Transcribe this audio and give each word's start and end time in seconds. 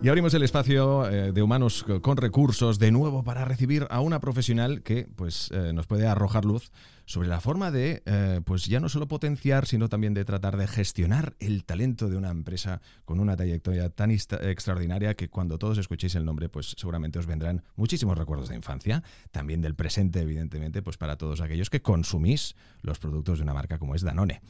Y 0.00 0.08
abrimos 0.08 0.32
el 0.34 0.44
espacio 0.44 1.10
eh, 1.10 1.32
de 1.32 1.42
humanos 1.42 1.84
con 2.02 2.16
recursos 2.16 2.78
de 2.78 2.92
nuevo 2.92 3.24
para 3.24 3.44
recibir 3.44 3.84
a 3.90 4.00
una 4.00 4.20
profesional 4.20 4.82
que 4.82 5.08
pues, 5.16 5.50
eh, 5.52 5.72
nos 5.74 5.88
puede 5.88 6.06
arrojar 6.06 6.44
luz 6.44 6.70
sobre 7.04 7.26
la 7.26 7.40
forma 7.40 7.72
de, 7.72 8.04
eh, 8.06 8.40
pues 8.44 8.66
ya 8.66 8.78
no 8.78 8.88
solo 8.88 9.08
potenciar, 9.08 9.66
sino 9.66 9.88
también 9.88 10.14
de 10.14 10.24
tratar 10.24 10.56
de 10.56 10.68
gestionar 10.68 11.34
el 11.40 11.64
talento 11.64 12.08
de 12.08 12.16
una 12.16 12.30
empresa 12.30 12.80
con 13.04 13.18
una 13.18 13.34
trayectoria 13.34 13.90
tan 13.90 14.12
extraordinaria 14.12 15.14
que 15.14 15.28
cuando 15.28 15.58
todos 15.58 15.78
escuchéis 15.78 16.14
el 16.14 16.24
nombre, 16.24 16.48
pues 16.48 16.76
seguramente 16.76 17.18
os 17.18 17.26
vendrán 17.26 17.64
muchísimos 17.74 18.16
recuerdos 18.16 18.50
de 18.50 18.54
infancia, 18.54 19.02
también 19.32 19.62
del 19.62 19.74
presente, 19.74 20.20
evidentemente, 20.20 20.80
pues 20.80 20.96
para 20.96 21.16
todos 21.16 21.40
aquellos 21.40 21.70
que 21.70 21.82
consumís 21.82 22.54
los 22.82 23.00
productos 23.00 23.38
de 23.38 23.42
una 23.42 23.54
marca 23.54 23.78
como 23.78 23.96
es 23.96 24.02
Danone. 24.02 24.42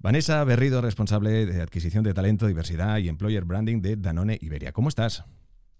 Vanessa 0.00 0.44
Berrido, 0.44 0.80
responsable 0.80 1.44
de 1.44 1.60
adquisición 1.60 2.04
de 2.04 2.14
talento, 2.14 2.46
diversidad 2.46 2.98
y 2.98 3.08
employer 3.08 3.44
branding 3.44 3.82
de 3.82 3.96
Danone 3.96 4.38
Iberia. 4.40 4.72
¿Cómo 4.72 4.88
estás? 4.88 5.24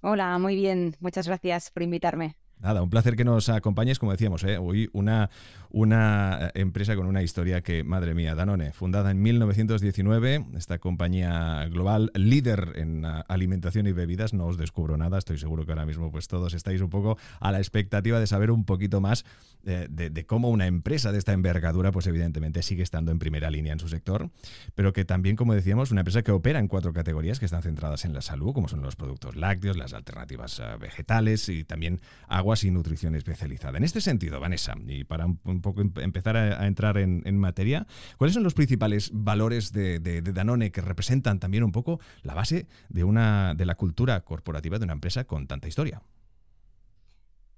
Hola, 0.00 0.36
muy 0.38 0.56
bien. 0.56 0.96
Muchas 0.98 1.28
gracias 1.28 1.70
por 1.70 1.84
invitarme. 1.84 2.36
Nada, 2.60 2.82
un 2.82 2.90
placer 2.90 3.14
que 3.14 3.24
nos 3.24 3.48
acompañes, 3.48 4.00
como 4.00 4.10
decíamos, 4.10 4.42
¿eh? 4.42 4.58
hoy 4.58 4.90
una, 4.92 5.30
una 5.70 6.50
empresa 6.54 6.96
con 6.96 7.06
una 7.06 7.22
historia 7.22 7.62
que, 7.62 7.84
madre 7.84 8.14
mía, 8.14 8.34
Danone, 8.34 8.72
fundada 8.72 9.12
en 9.12 9.22
1919, 9.22 10.46
esta 10.56 10.78
compañía 10.78 11.66
global 11.70 12.10
líder 12.14 12.72
en 12.74 13.04
alimentación 13.04 13.86
y 13.86 13.92
bebidas, 13.92 14.34
no 14.34 14.46
os 14.46 14.56
descubro 14.56 14.96
nada, 14.96 15.18
estoy 15.18 15.38
seguro 15.38 15.66
que 15.66 15.72
ahora 15.72 15.86
mismo 15.86 16.10
pues 16.10 16.26
todos 16.26 16.52
estáis 16.52 16.80
un 16.80 16.90
poco 16.90 17.16
a 17.38 17.52
la 17.52 17.58
expectativa 17.58 18.18
de 18.18 18.26
saber 18.26 18.50
un 18.50 18.64
poquito 18.64 19.00
más 19.00 19.24
eh, 19.64 19.86
de, 19.90 20.26
cómo 20.26 20.50
una 20.50 20.66
empresa 20.66 21.12
de 21.12 21.18
esta 21.18 21.32
envergadura, 21.32 21.92
pues 21.92 22.06
evidentemente 22.06 22.62
sigue 22.62 22.82
estando 22.82 23.12
en 23.12 23.18
primera 23.18 23.50
línea 23.50 23.72
en 23.72 23.78
su 23.78 23.88
sector, 23.88 24.30
pero 24.74 24.92
que 24.92 25.04
también, 25.04 25.36
como 25.36 25.54
decíamos, 25.54 25.90
una 25.90 26.00
empresa 26.00 26.22
que 26.22 26.32
opera 26.32 26.58
en 26.58 26.68
cuatro 26.68 26.92
categorías 26.92 27.38
que 27.38 27.44
están 27.44 27.62
centradas 27.62 28.04
en 28.04 28.14
la 28.14 28.22
salud, 28.22 28.52
como 28.52 28.68
son 28.68 28.82
los 28.82 28.96
productos 28.96 29.36
lácteos, 29.36 29.76
las 29.76 29.92
alternativas 29.92 30.58
eh, 30.58 30.64
vegetales 30.80 31.48
y 31.48 31.64
también 31.64 32.00
agua 32.28 32.47
y 32.56 32.70
nutrición 32.70 33.14
especializada. 33.14 33.76
En 33.76 33.84
este 33.84 34.00
sentido, 34.00 34.40
Vanessa, 34.40 34.74
y 34.86 35.04
para 35.04 35.26
un, 35.26 35.60
poco 35.60 35.82
em, 35.82 35.92
empezar 35.96 36.36
a, 36.36 36.66
entrar 36.66 36.96
en, 36.98 37.38
materia, 37.38 37.86
¿cuáles 38.16 38.34
son 38.34 38.42
los 38.42 38.54
principales 38.54 39.10
valores 39.12 39.72
de, 39.72 40.22
Danone 40.22 40.72
que 40.72 40.80
representan 40.80 41.38
también 41.38 41.62
un 41.62 41.72
poco 41.72 42.00
la 42.22 42.34
base 42.34 42.66
de, 42.88 43.04
una, 43.04 43.54
de 43.54 43.66
la 43.66 43.74
cultura 43.74 44.20
corporativa 44.22 44.78
de 44.78 44.84
una 44.84 44.94
empresa 44.94 45.24
con 45.24 45.46
tanta 45.46 45.68
historia? 45.68 46.02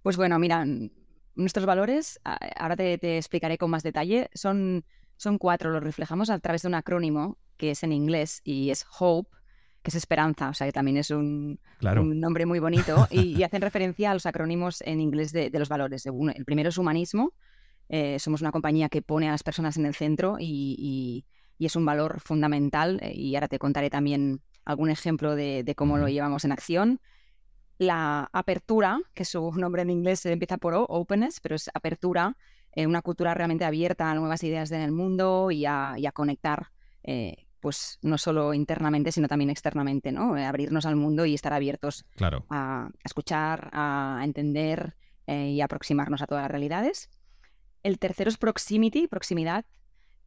Pues 0.02 0.16
bueno, 0.16 0.38
mira, 0.38 0.66
nuestros 1.34 1.66
valores, 1.66 2.20
ahora 2.56 2.76
te, 2.76 2.98
te 2.98 3.16
explicaré 3.16 3.58
con 3.58 3.70
más 3.70 3.82
detalle, 3.82 4.28
son, 4.34 4.84
son 5.16 5.38
cuatro, 5.38 5.70
los 5.70 5.82
reflejamos 5.82 6.30
a 6.30 6.38
través 6.40 6.62
de 6.62 6.68
un 6.68 6.74
acrónimo 6.74 7.38
que 7.56 7.70
es 7.72 7.82
en 7.82 7.92
inglés 7.92 8.40
y 8.42 8.70
es 8.70 8.86
HOPE, 8.98 9.39
que 9.82 9.90
es 9.90 9.94
Esperanza, 9.94 10.50
o 10.50 10.54
sea 10.54 10.66
que 10.66 10.72
también 10.72 10.98
es 10.98 11.10
un, 11.10 11.58
nombre 11.80 12.46
muy 12.46 12.58
bonito, 12.58 13.06
y, 13.10 13.42
hacen 13.42 13.62
referencia 13.62 14.10
a 14.10 14.14
los 14.14 14.26
acrónimos 14.26 14.82
en 14.82 15.00
inglés 15.00 15.32
de, 15.32 15.50
los 15.52 15.68
valores. 15.68 16.06
el 16.06 16.44
primero 16.44 16.68
es 16.68 16.78
humanismo, 16.78 17.32
eh, 17.88 18.18
somos 18.18 18.40
una 18.40 18.52
compañía 18.52 18.88
que 18.88 19.02
pone 19.02 19.28
a 19.28 19.32
las 19.32 19.42
personas 19.42 19.76
en 19.76 19.84
el 19.84 19.94
centro 19.94 20.36
y, 20.38 21.24
es 21.58 21.76
un 21.76 21.84
valor 21.84 22.20
fundamental, 22.20 22.98
eh, 23.02 23.12
y 23.14 23.34
ahora 23.34 23.48
te 23.48 23.58
contaré 23.58 23.90
también 23.90 24.40
algún 24.64 24.90
ejemplo 24.90 25.34
de, 25.34 25.74
cómo 25.76 25.98
lo 25.98 26.08
llevamos 26.08 26.44
en 26.44 26.52
acción. 26.52 27.00
La 27.78 28.28
apertura, 28.32 29.00
que 29.14 29.24
su 29.24 29.50
nombre 29.56 29.82
en 29.82 29.90
inglés 29.90 30.24
empieza 30.26 30.58
por 30.58 30.74
o, 30.74 30.84
openness, 30.84 31.40
pero 31.40 31.56
es 31.56 31.70
apertura, 31.74 32.36
eh, 32.72 32.86
una 32.86 33.02
cultura 33.02 33.34
realmente 33.34 33.64
abierta 33.64 34.10
a 34.10 34.14
nuevas 34.14 34.42
ideas 34.44 34.70
en 34.70 34.82
el 34.82 34.92
mundo 34.92 35.50
y 35.50 35.64
a, 35.66 35.96
conectar 36.14 36.68
pues 37.60 37.98
no 38.02 38.18
solo 38.18 38.54
internamente, 38.54 39.12
sino 39.12 39.28
también 39.28 39.50
externamente, 39.50 40.12
¿no? 40.12 40.36
Eh, 40.36 40.44
abrirnos 40.44 40.86
al 40.86 40.96
mundo 40.96 41.26
y 41.26 41.34
estar 41.34 41.52
abiertos 41.52 42.04
a, 42.48 42.90
escuchar, 43.04 43.70
a 43.72 44.20
entender 44.24 44.96
eh, 45.26 45.50
y 45.50 45.60
aproximarnos 45.60 46.22
a 46.22 46.26
todas 46.26 46.42
las 46.42 46.50
realidades. 46.50 47.10
El 47.82 47.98
tercero 47.98 48.28
es 48.30 48.36
proximity, 48.36 49.06
proximidad. 49.06 49.64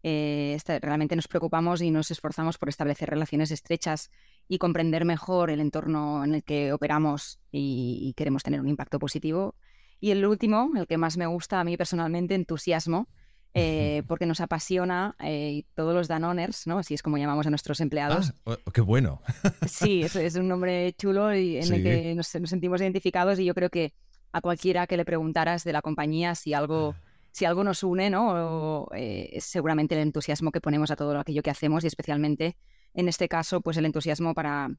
Eh, 0.03 0.53
este, 0.55 0.79
realmente 0.79 1.15
nos 1.15 1.27
preocupamos 1.27 1.81
y 1.81 1.89
nos 1.89 2.11
esforzamos 2.11 2.57
por 2.57 2.69
establecer 2.69 3.09
relaciones 3.09 3.51
estrechas 3.51 4.11
y 4.47 4.57
comprender 4.57 5.05
mejor 5.05 5.49
el 5.49 5.61
entorno 5.61 6.23
en 6.23 6.35
el 6.35 6.43
que 6.43 6.73
operamos 6.73 7.39
y 7.51 8.13
queremos 8.17 8.43
tener 8.43 8.59
un 8.59 8.67
impacto 8.67 8.99
positivo. 8.99 9.55
Y 10.03 10.11
el 10.11 10.25
último, 10.25 10.69
el 10.75 10.85
que 10.85 10.97
más 10.97 11.15
me 11.15 11.27
gusta 11.27 11.61
a 11.61 11.63
mí 11.63 11.77
personalmente, 11.77 12.35
entusiasmo. 12.35 13.07
Eh, 13.55 14.01
porque 14.07 14.25
nos 14.25 14.41
apasiona 14.41 15.15
eh, 15.19 15.63
todos 15.75 15.93
los 15.93 16.07
Danoners, 16.07 16.65
¿no? 16.65 16.79
Así 16.79 16.95
es 16.95 17.03
como 17.03 17.17
llamamos 17.17 17.45
a 17.45 17.51
nuestros 17.51 17.79
empleados. 17.81 18.33
Ah, 18.47 18.57
oh, 18.65 18.71
¡Qué 18.71 18.81
bueno! 18.81 19.21
sí, 19.67 20.01
es, 20.01 20.15
es, 20.15 20.35
un 20.35 20.47
nombre 20.47 20.93
chulo 20.93 21.35
y 21.35 21.57
en 21.57 21.71
el 21.71 21.83
que 21.83 22.15
nos, 22.15 22.27
sentimos 22.27 22.81
identificados 22.81 23.37
y 23.39 23.45
yo 23.45 23.53
creo 23.53 23.69
que 23.69 23.93
a 24.31 24.41
cualquiera 24.41 24.87
que 24.87 24.97
le 24.97 25.05
preguntaras 25.05 25.63
de 25.63 25.71
la 25.71 25.83
compañía 25.83 26.33
si 26.33 26.55
algo, 26.55 26.95
ah. 26.97 27.01
si 27.31 27.45
algo 27.45 27.63
nos 27.63 27.83
une, 27.83 28.09
¿no? 28.09 28.87
Eh, 28.95 29.29
es 29.33 29.43
seguramente 29.45 29.93
el 29.93 30.01
entusiasmo 30.01 30.51
que 30.51 30.59
ponemos 30.59 30.89
a 30.89 30.95
todo 30.95 31.19
aquello 31.19 31.43
que 31.43 31.51
hacemos 31.51 31.83
y 31.83 31.87
especialmente 31.87 32.57
en 32.95 33.07
este 33.07 33.27
caso, 33.27 33.61
pues 33.61 33.77
el 33.77 33.85
entusiasmo 33.85 34.33
para, 34.33 34.69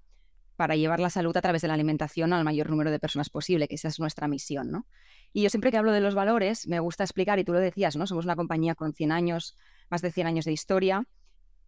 para 0.57 0.77
llevar 0.77 1.01
la 1.01 1.11
salud 1.11 1.37
a 1.37 1.41
través 1.41 1.63
de 1.63 1.69
la 1.69 1.75
alimentación 1.75 2.33
al 2.33 2.45
mayor 2.45 2.71
número 2.71 2.91
de 2.91 2.99
personas 2.99 3.31
posible, 3.31 3.69
que 3.69 3.75
esa 3.75 3.89
es 3.89 3.99
nuestra 3.99 4.29
misión, 4.29 4.71
¿no? 4.71 4.87
Y 5.33 5.43
yo 5.43 5.51
siempre 5.51 5.71
que 5.71 5.77
hablo 5.77 5.93
de 5.93 6.01
los 6.01 6.15
valores, 6.15 6.69
me 6.69 6.79
gusta 6.79 7.05
explicar, 7.05 7.39
y 7.39 7.45
tú 7.45 7.53
lo 7.53 7.59
decías, 7.59 7.97
¿no? 7.97 8.07
Somos 8.07 8.25
una 8.25 8.37
compañía 8.37 8.75
con 8.75 8.93
100 8.93 9.13
años, 9.13 9.57
más 9.91 10.01
de 10.01 10.13
100 10.13 10.27
años 10.29 10.45
de 10.45 10.53
historia, 10.53 11.07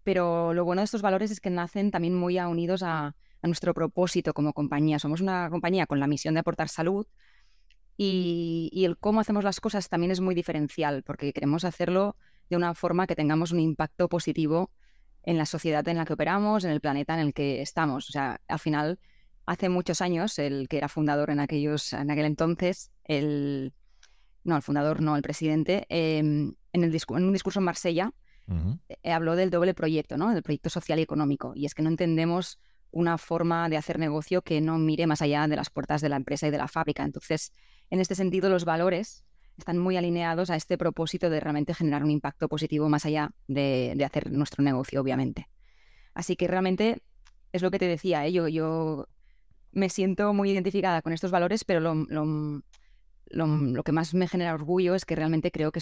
pero 0.05 0.55
lo 0.55 0.65
bueno 0.65 0.81
de 0.81 0.85
estos 0.85 1.03
valores 1.03 1.33
es 1.33 1.41
que 1.41 1.51
nacen 1.51 1.91
también 1.91 2.15
muy 2.15 2.39
unidos 2.39 2.83
a, 2.83 3.15
nuestro 3.43 3.75
propósito 3.75 4.35
como 4.35 4.53
compañía. 4.53 4.99
Somos 4.99 5.21
una 5.21 5.49
compañía 5.51 5.87
con 5.87 6.01
la 6.01 6.09
misión 6.09 6.35
de 6.35 6.41
aportar 6.41 6.69
salud 6.69 7.07
y, 7.97 8.69
y, 8.73 8.87
el 8.87 8.99
cómo 8.99 9.21
hacemos 9.21 9.45
las 9.45 9.61
cosas 9.61 9.89
también 9.89 10.11
es 10.11 10.21
muy 10.21 10.35
diferencial, 10.35 11.05
porque 11.05 11.33
queremos 11.33 11.65
hacerlo 11.65 12.17
de 12.51 12.57
una 12.57 12.75
forma 12.75 13.07
que 13.07 13.15
tengamos 13.15 13.53
un 13.53 13.61
impacto 13.61 14.09
positivo 14.09 14.73
en 15.27 15.37
la 15.37 15.45
sociedad 15.45 15.87
en 15.89 15.99
la 15.99 16.05
que 16.07 16.15
operamos, 16.15 16.65
en 16.65 16.71
el 16.71 16.81
planeta 16.81 17.15
en 17.15 17.21
el 17.21 17.35
que 17.35 17.61
estamos. 17.61 18.09
O 18.09 18.13
sea, 18.13 18.41
al 18.49 18.59
final, 18.61 18.99
hace 19.45 19.69
muchos 19.69 20.01
años, 20.01 20.39
el 20.39 20.69
que 20.69 20.79
era 20.79 20.89
fundador 20.89 21.31
en, 21.31 21.41
aquellos, 21.41 21.93
en 21.93 22.11
aquel 22.11 22.25
entonces, 22.25 22.91
el... 23.05 23.75
No, 24.45 24.55
el 24.55 24.63
fundador, 24.63 25.03
no, 25.03 25.17
el 25.17 25.23
presidente, 25.23 25.87
em, 25.89 26.55
en, 26.73 26.85
el 26.85 26.95
en 26.95 27.25
un 27.25 27.33
discurso 27.33 27.59
en 27.59 27.65
Marsella, 27.65 28.13
eh, 29.03 29.13
habló 29.13 29.35
del 29.35 29.51
doble 29.51 29.75
proyecto, 29.75 30.17
¿no? 30.17 30.33
Del 30.33 30.45
proyecto 30.45 30.71
social 30.71 31.01
y 31.01 31.03
económico. 31.03 31.53
Y 31.57 31.67
es 31.67 31.75
que 31.75 31.83
no 31.83 31.89
entendemos 31.89 32.61
una 32.93 33.19
forma 33.19 33.69
de 33.69 33.77
hacer 33.77 33.99
negocio 33.99 34.43
que 34.43 34.61
no 34.61 34.79
mire 34.79 35.09
más 35.09 35.21
allá 35.21 35.49
de 35.49 35.57
las 35.57 35.69
puertas 35.69 36.01
de 36.01 36.09
la 36.09 36.17
empresa 36.17 36.47
y 36.47 36.53
de 36.53 36.59
la 36.59 36.69
fábrica. 36.69 37.03
Entonces, 37.03 37.53
en 37.91 37.99
este 37.99 38.15
sentido, 38.15 38.49
los 38.49 38.65
valores 38.65 39.26
están 39.57 39.79
muy 39.79 39.97
alineados 39.97 40.51
a 40.51 40.57
este 40.57 40.77
propósito 40.77 41.31
de 41.31 41.41
realmente 41.41 41.75
generar 41.75 42.05
un 42.05 42.11
impacto 42.11 42.49
positivo 42.49 42.89
más 42.89 43.07
allá 43.07 43.33
de, 43.49 43.97
hacer 44.05 44.31
nuestro 44.31 44.63
negocio, 44.63 45.01
obviamente. 45.01 45.49
Así 46.15 46.37
que 46.37 46.47
realmente 46.47 47.03
es 47.53 47.63
lo 47.63 47.71
que 47.71 47.79
te 47.79 47.87
decía, 47.87 48.27
¿eh? 48.27 48.33
yo, 48.33 49.09
me 49.73 49.89
siento 49.91 50.33
muy 50.33 50.51
identificada 50.51 51.03
con 51.03 51.13
estos 51.13 51.31
valores, 51.31 51.65
pero 51.65 51.81
lo, 51.81 52.63
que 53.85 53.93
más 53.93 54.15
me 54.15 54.29
genera 54.29 54.55
orgullo 54.55 54.95
es 54.95 55.05
que 55.05 55.17
realmente 55.17 55.51
creo 55.51 55.73
que 55.73 55.81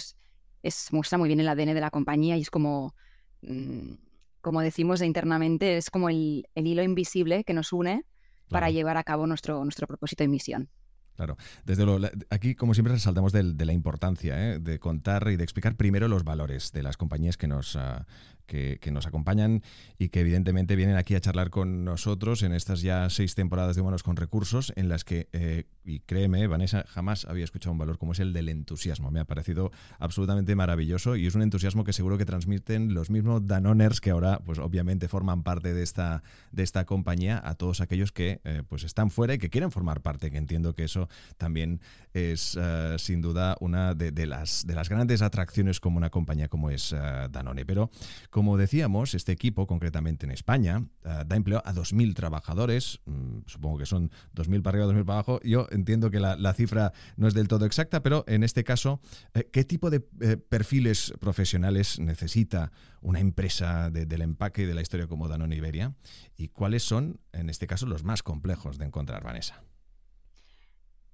es, 0.63 0.91
muestra 0.91 1.17
muy 1.17 1.27
bien 1.27 1.39
el 1.39 1.47
ADN 1.47 1.73
de 1.73 1.81
la 1.81 1.91
compañía 1.91 2.37
y 2.37 2.41
es 2.41 2.49
como, 2.49 2.95
mm, 3.41 3.93
como 4.41 4.61
decimos 4.61 5.01
internamente, 5.01 5.77
es 5.77 5.89
como 5.89 6.09
el, 6.09 6.45
hilo 6.55 6.83
invisible 6.83 7.43
que 7.43 7.53
nos 7.53 7.71
une 7.71 8.05
para 8.49 8.69
llevar 8.69 8.97
a 8.97 9.03
cabo 9.03 9.27
nuestro, 9.27 9.63
nuestro 9.63 9.87
propósito 9.87 10.23
y 10.23 10.27
misión. 10.27 10.69
Claro, 11.15 11.37
desde 11.65 11.85
lo, 11.85 11.97
aquí 12.29 12.55
como 12.55 12.73
siempre 12.73 12.93
resaltamos 12.93 13.31
de, 13.31 13.43
la 13.43 13.71
importancia 13.71 14.35
¿eh? 14.37 14.59
de 14.59 14.79
contar 14.79 15.29
y 15.29 15.37
de 15.37 15.43
explicar 15.43 15.75
primero 15.75 16.09
los 16.09 16.25
valores 16.25 16.73
de 16.73 16.83
las 16.83 16.97
compañías 16.97 17.37
que 17.37 17.47
nos, 17.47 17.77
ah, 17.77 18.05
que, 18.45 18.79
nos 18.91 19.07
acompañan 19.07 19.63
y 19.97 20.09
que 20.09 20.21
evidentemente 20.21 20.75
vienen 20.75 20.95
aquí 20.95 21.15
a 21.15 21.19
charlar 21.19 21.49
con 21.49 21.83
nosotros 21.83 22.43
en 22.43 22.53
estas 22.53 22.81
ya 22.81 23.09
seis 23.09 23.35
temporadas 23.35 23.75
de 23.75 23.81
Humanos 23.81 24.03
con 24.03 24.15
Recursos, 24.15 24.71
en 24.75 24.89
las 24.89 25.03
que, 25.03 25.27
eh, 25.33 25.65
y 25.83 25.99
créeme, 26.01 26.47
Vanessa, 26.47 26.85
jamás 26.87 27.25
había 27.25 27.43
escuchado 27.43 27.71
un 27.71 27.77
valor 27.77 27.97
como 27.97 28.13
es 28.13 28.19
el 28.19 28.33
del 28.33 28.49
entusiasmo. 28.49 29.11
Me 29.11 29.19
ha 29.19 29.25
parecido 29.25 29.71
absolutamente 29.99 30.55
maravilloso 30.55 31.15
y 31.15 31.27
es 31.27 31.35
un 31.35 31.41
entusiasmo 31.41 31.83
que 31.83 31.93
seguro 31.93 32.17
que 32.17 32.25
transmiten 32.25 32.93
los 32.93 33.09
mismos 33.09 33.47
Danoners 33.47 34.01
que 34.01 34.11
ahora, 34.11 34.39
pues 34.45 34.59
obviamente 34.59 35.07
forman 35.07 35.43
parte 35.43 35.73
de 35.73 35.83
esta, 35.83 36.23
de 36.51 36.63
esta 36.63 36.85
compañía 36.85 37.41
a 37.43 37.55
todos 37.55 37.81
aquellos 37.81 38.11
que 38.11 38.39
eh, 38.43 38.63
pues 38.67 38.83
están 38.83 39.11
fuera 39.11 39.33
y 39.33 39.37
que 39.37 39.49
quieren 39.49 39.71
formar 39.71 40.01
parte, 40.01 40.31
que 40.31 40.37
entiendo 40.37 40.73
que 40.73 40.85
eso 40.85 41.09
también 41.37 41.81
es 42.13 42.57
eh, 42.59 42.95
sin 42.99 43.21
duda 43.21 43.57
una 43.59 43.93
de, 43.93 44.25
las, 44.25 44.65
de 44.65 44.75
las 44.75 44.89
grandes 44.89 45.21
atracciones 45.21 45.79
como 45.79 45.97
una 45.97 46.09
compañía 46.09 46.47
como 46.47 46.69
es 46.69 46.95
Danone. 47.31 47.65
Pero 47.65 47.89
como 48.35 48.57
decíamos, 48.57 49.13
este 49.13 49.31
equipo, 49.31 49.65
concretamente 49.65 50.25
en 50.25 50.31
España, 50.33 50.85
eh, 51.05 51.23
da 51.25 51.37
empleo 51.37 51.61
a 51.63 51.73
2.000 51.73 52.13
trabajadores. 52.13 52.99
Mm, 53.05 53.43
supongo 53.45 53.77
que 53.77 53.85
son 53.85 54.11
2.000 54.35 54.61
para 54.61 54.77
arriba, 54.77 54.91
2.000 54.91 55.05
para 55.05 55.19
abajo. 55.19 55.39
Yo 55.41 55.67
entiendo 55.71 56.11
que 56.11 56.19
la, 56.19 56.53
cifra 56.53 56.91
no 57.15 57.29
es 57.29 57.33
del 57.33 57.47
todo 57.47 57.65
exacta, 57.65 58.03
pero 58.03 58.25
en 58.27 58.43
este 58.43 58.65
caso, 58.65 58.99
eh, 59.35 59.47
¿qué 59.53 59.63
tipo 59.63 59.89
de 59.89 60.05
eh, 60.19 60.35
perfiles 60.35 61.13
profesionales 61.17 61.97
necesita 61.97 62.73
una 62.99 63.21
empresa 63.21 63.89
del 63.89 64.21
empaque 64.21 64.63
y 64.63 64.65
de 64.65 64.73
la 64.73 64.81
historia 64.81 65.07
como 65.07 65.29
Danone 65.29 65.55
Iberia? 65.55 65.95
¿Y 66.35 66.49
cuáles 66.49 66.83
son, 66.83 67.21
en 67.31 67.49
este 67.49 67.67
caso, 67.67 67.85
los 67.85 68.03
más 68.03 68.21
complejos 68.21 68.77
de 68.77 68.83
encontrar, 68.83 69.23
Vanessa? 69.23 69.63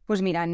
Pues 0.08 0.24
mira, 0.24 0.48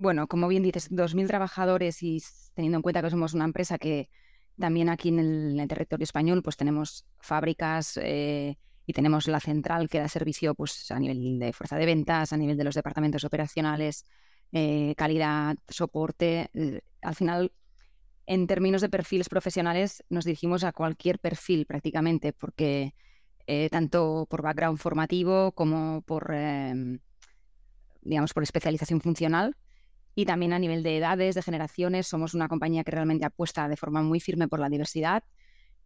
bueno, 0.00 0.26
como 0.26 0.48
bien 0.48 0.62
dices, 0.62 0.90
2.000 0.90 1.26
trabajadores 1.26 2.02
y 2.02 2.22
teniendo 2.54 2.78
en 2.78 2.82
cuenta 2.82 3.02
que 3.02 3.10
somos 3.10 3.34
una 3.34 3.44
empresa 3.44 3.76
que 3.76 4.08
también 4.58 4.88
aquí 4.88 5.08
en 5.08 5.18
el, 5.18 5.68
territorio 5.68 6.04
español 6.04 6.42
pues 6.42 6.56
tenemos 6.56 7.06
fábricas 7.20 7.98
eh, 8.02 8.58
y 8.86 8.92
tenemos 8.92 9.28
la 9.28 9.40
central 9.40 9.88
que 9.88 9.98
da 9.98 10.08
servicio 10.08 10.54
pues, 10.54 10.90
a 10.90 10.98
nivel 10.98 11.38
de 11.38 11.52
fuerza 11.52 11.76
de 11.76 11.86
ventas, 11.86 12.32
a 12.32 12.36
nivel 12.36 12.56
de 12.56 12.64
los 12.64 12.74
departamentos 12.74 13.24
operacionales, 13.24 14.04
eh, 14.52 14.94
calidad, 14.96 15.56
soporte. 15.68 16.50
Eh, 16.54 16.80
al 17.02 17.14
final, 17.14 17.52
en 18.26 18.46
términos 18.46 18.80
de 18.80 18.88
perfiles 18.88 19.28
profesionales, 19.28 20.04
nos 20.08 20.24
dirigimos 20.24 20.64
a 20.64 20.72
cualquier 20.72 21.18
perfil 21.18 21.66
prácticamente, 21.66 22.32
porque 22.32 22.94
tanto 23.70 24.26
por 24.28 24.42
background 24.42 24.78
formativo 24.78 25.52
como 25.52 26.02
por, 26.02 26.34
em, 26.34 26.98
digamos, 28.02 28.34
por 28.34 28.42
especialización 28.42 29.00
funcional, 29.00 29.56
y 30.18 30.24
también 30.24 30.52
a 30.52 30.58
nivel 30.58 30.82
de 30.82 30.96
edades, 30.96 31.36
de 31.36 31.42
generaciones, 31.42 32.08
somos 32.08 32.34
una 32.34 32.48
compañía 32.48 32.82
que 32.82 32.90
realmente 32.90 33.24
apuesta 33.24 33.68
de 33.68 33.76
forma 33.76 34.02
muy 34.02 34.18
firme 34.18 34.48
por 34.48 34.58
la 34.58 34.68
diversidad 34.68 35.22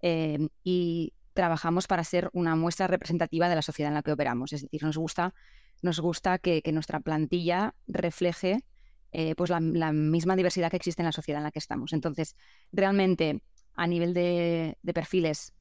eh, 0.00 0.49
y 0.64 1.12
trabajamos 1.34 1.87
para 1.87 2.02
ser 2.02 2.31
una 2.32 2.56
muestra 2.56 2.87
representativa 2.87 3.50
de 3.50 3.56
la 3.56 3.61
sociedad 3.61 3.90
en 3.90 3.94
la 3.96 4.02
que 4.02 4.11
operamos. 4.11 4.55
Es 4.55 4.62
decir, 4.62 4.82
nos 4.84 4.96
gusta, 4.96 5.34
nos 5.82 6.00
gusta 6.00 6.38
que, 6.38 6.62
nuestra 6.73 7.00
plantilla 7.00 7.75
refleje 7.87 8.64
eh, 9.12 9.34
pues 9.34 9.50
la, 9.50 9.61
misma 9.61 10.34
diversidad 10.34 10.70
que 10.70 10.79
existe 10.79 11.02
en 11.02 11.06
la 11.08 11.12
sociedad 11.12 11.40
en 11.40 11.44
la 11.44 11.50
que 11.50 11.58
estamos. 11.58 11.93
Entonces, 11.93 12.34
realmente, 12.73 13.43
a 13.75 13.87
nivel 13.87 14.14
de, 14.14 14.79
perfiles, 14.94 15.52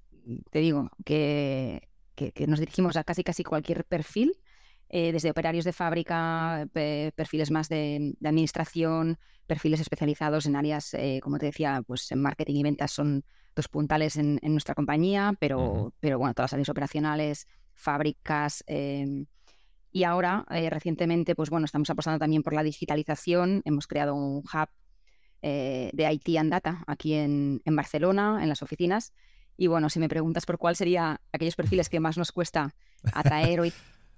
te 0.50 0.60
digo 0.60 0.90
que, 1.04 1.90
que, 2.16 2.48
nos 2.48 2.62
dirigimos 2.62 2.96
a 2.96 3.04
casi 3.04 3.26
casi 3.26 3.44
cualquier 3.44 3.84
perfil 3.84 4.32
eh, 4.94 5.14
desde 5.14 5.32
operarios 5.32 5.64
de 5.64 5.72
fábrica, 5.72 6.68
perfiles 6.74 7.50
más 7.50 7.70
de, 7.70 8.14
administración, 8.26 9.18
perfiles 9.48 9.80
especializados 9.80 10.46
en 10.48 10.58
áreas, 10.58 10.94
eh, 10.96 11.22
como 11.24 11.38
te 11.40 11.46
decía, 11.46 11.82
pues 11.88 12.12
en 12.12 12.22
marketing 12.22 12.56
y 12.56 12.64
ventas 12.64 12.92
son 12.92 13.24
dos 13.56 13.70
puntales 13.70 14.18
en, 14.18 14.38
nuestra 14.44 14.76
compañía, 14.76 15.34
pero, 15.40 15.94
pero 16.02 16.20
bueno, 16.20 16.34
todas 16.34 16.50
las 16.52 16.54
áreas 16.56 16.68
operacionales, 16.68 17.48
fábricas. 17.74 18.66
Em, 18.68 19.28
y 19.94 20.04
ahora, 20.04 20.46
eh, 20.50 20.70
recientemente, 20.70 21.36
pues 21.36 21.50
bueno, 21.50 21.64
estamos 21.64 21.90
apostando 21.90 22.20
también 22.20 22.44
por 22.44 22.54
la 22.54 22.64
digitalización. 22.64 23.62
Hemos 23.64 23.88
creado 23.88 24.14
un 24.14 24.40
hub 24.40 24.70
de 25.42 26.10
IT 26.12 26.38
and 26.38 26.52
Data 26.52 26.84
aquí 26.86 27.14
en, 27.14 27.62
en 27.64 27.76
Barcelona, 27.78 28.40
en 28.44 28.50
las 28.50 28.62
oficinas. 28.62 29.14
Y 29.56 29.68
bueno, 29.68 29.90
si 29.90 30.00
me 30.00 30.10
preguntas 30.10 30.46
por 30.46 30.58
cuál 30.58 30.76
sería 30.76 31.22
aquellos 31.32 31.56
perfiles 31.56 31.88
que 31.88 32.02
más 32.02 32.18
nos 32.18 32.34
cuesta 32.34 32.76
atraer 33.14 33.62
o 33.62 33.66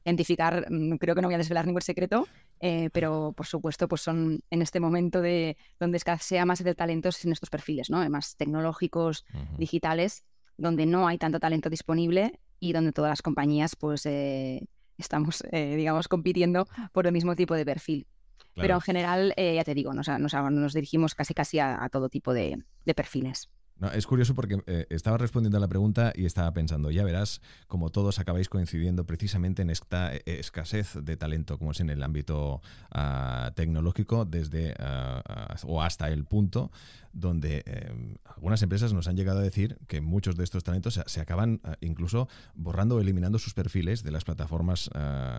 identificar, 0.05 0.65
mm, 0.69 0.97
creo 0.97 1.15
que 1.15 1.21
no 1.21 1.27
voy 1.27 1.35
a 1.35 1.38
desvelar 1.38 1.65
ningún 1.65 1.81
secreto, 1.81 2.27
eh, 2.59 2.89
pero 2.91 3.33
por 3.35 3.45
supuesto 3.45 3.88
pues 3.88 4.01
son 4.01 4.41
en 4.50 4.61
este 4.61 4.79
momento 4.79 5.21
de 5.21 5.57
donde 5.79 5.97
escasea 5.97 6.45
más 6.45 6.61
el 6.61 6.75
talento 6.75 7.09
en 7.23 7.31
estos 7.31 7.50
perfiles, 7.50 7.89
¿no? 7.89 8.07
más 8.09 8.35
tecnológicos, 8.35 9.25
digitales, 9.57 10.23
donde 10.57 10.85
no 10.85 11.07
hay 11.07 11.17
tanto 11.17 11.39
talento 11.39 11.69
disponible 11.69 12.39
y 12.59 12.73
donde 12.73 12.91
todas 12.91 13.09
las 13.09 13.21
compañías 13.21 13.75
pues 13.75 14.05
eh, 14.05 14.65
estamos, 14.97 15.44
eh, 15.51 15.75
digamos, 15.75 16.07
compitiendo 16.07 16.67
por 16.91 17.07
el 17.07 17.13
mismo 17.13 17.35
tipo 17.35 17.55
de 17.55 17.65
perfil. 17.65 18.07
Pero 18.55 18.75
en 18.75 18.81
general, 18.81 19.33
ya 19.35 19.63
te 19.63 19.73
digo, 19.73 19.94
nos, 19.94 20.07
nos, 20.07 20.73
dirigimos 20.75 21.15
casi 21.15 21.33
casi 21.33 21.57
a, 21.57 21.89
todo 21.91 22.07
tipo 22.07 22.35
de 22.35 22.63
perfiles 22.95 23.50
es 23.94 24.08
curioso 24.08 24.34
porque 24.34 24.62
eh, 24.68 24.86
estaba 24.90 25.18
respondiendo 25.18 25.58
a 25.58 25.60
la 25.60 25.68
pregunta 25.68 26.14
y 26.16 26.25
estaba 26.25 26.52
pensando, 26.54 26.92
ya 26.92 27.04
verás, 27.04 27.42
como 27.68 27.90
todos 27.90 28.20
acabáis 28.20 28.48
coincidiendo 28.48 29.06
precisamente 29.06 29.62
en 29.62 29.70
esta 29.70 30.16
eh, 30.16 30.22
escasez 30.25 30.94
de 31.02 31.18
talento, 31.18 31.58
como 31.58 31.72
es 31.72 31.80
en 31.80 31.90
el 31.90 32.02
ámbito 32.04 32.62
ah, 32.92 33.52
tecnológico, 33.56 34.25
desde 34.25 34.74
ah, 34.80 35.56
o 35.64 35.81
hasta 35.81 36.10
el 36.10 36.25
punto 36.25 36.72
donde 37.16 37.62
em, 37.68 38.16
algunas 38.25 38.64
empresas 38.64 38.92
nos 38.92 39.08
han 39.08 39.16
llegado 39.16 39.38
a 39.38 39.44
decir 39.44 39.78
que 39.88 40.02
muchos 40.02 40.36
de 40.36 40.44
estos 40.44 40.64
talentos 40.64 41.00
se, 41.06 41.22
acaban 41.22 41.62
incluso 41.80 42.28
borrando 42.56 42.96
o 42.96 43.02
eliminando 43.02 43.38
sus 43.38 43.54
perfiles 43.54 44.02
de 44.02 44.10
las 44.10 44.24
plataformas 44.24 44.90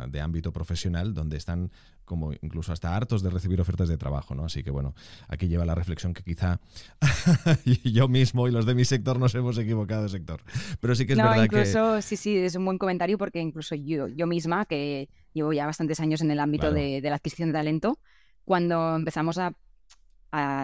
de 0.08 0.20
ámbito 0.20 0.52
profesional, 0.52 1.14
donde 1.14 1.36
están 1.36 1.72
como 2.04 2.32
incluso 2.42 2.72
hasta 2.72 2.94
hartos 2.94 3.24
de 3.24 3.30
recibir 3.30 3.60
ofertas 3.60 3.88
de 3.88 3.96
trabajo, 3.96 4.36
¿no? 4.36 4.44
Así 4.44 4.62
que 4.62 4.70
bueno, 4.70 4.94
aquí 5.26 5.48
lleva 5.48 5.64
la 5.64 5.74
reflexión 5.74 6.14
que 6.14 6.22
quizá 6.22 6.60
yo 7.84 8.06
mismo 8.06 8.23
y 8.32 8.50
los 8.50 8.66
de 8.66 8.74
mi 8.74 8.84
sector 8.84 9.18
nos 9.18 9.34
hemos 9.34 9.58
equivocado, 9.58 10.08
sector. 10.08 10.42
Pero 10.80 10.94
sí 10.94 11.06
que 11.06 11.12
es 11.12 11.18
no, 11.18 11.24
verdad 11.24 11.44
incluso, 11.44 12.00
sí, 12.02 12.16
sí, 12.16 12.36
es 12.36 12.54
un 12.54 12.64
buen 12.64 12.78
comentario 12.78 13.18
porque 13.18 13.40
incluso 13.40 13.74
yo, 13.74 14.08
yo 14.08 14.26
misma, 14.26 14.64
que 14.66 15.08
llevo 15.32 15.52
ya 15.52 15.66
bastantes 15.66 16.00
años 16.00 16.20
en 16.22 16.30
el 16.30 16.40
ámbito 16.40 16.72
de, 16.72 17.00
la 17.02 17.16
adquisición 17.16 17.50
de 17.50 17.54
talento, 17.54 17.98
cuando 18.44 18.96
empezamos 18.96 19.38
a, 19.38 19.54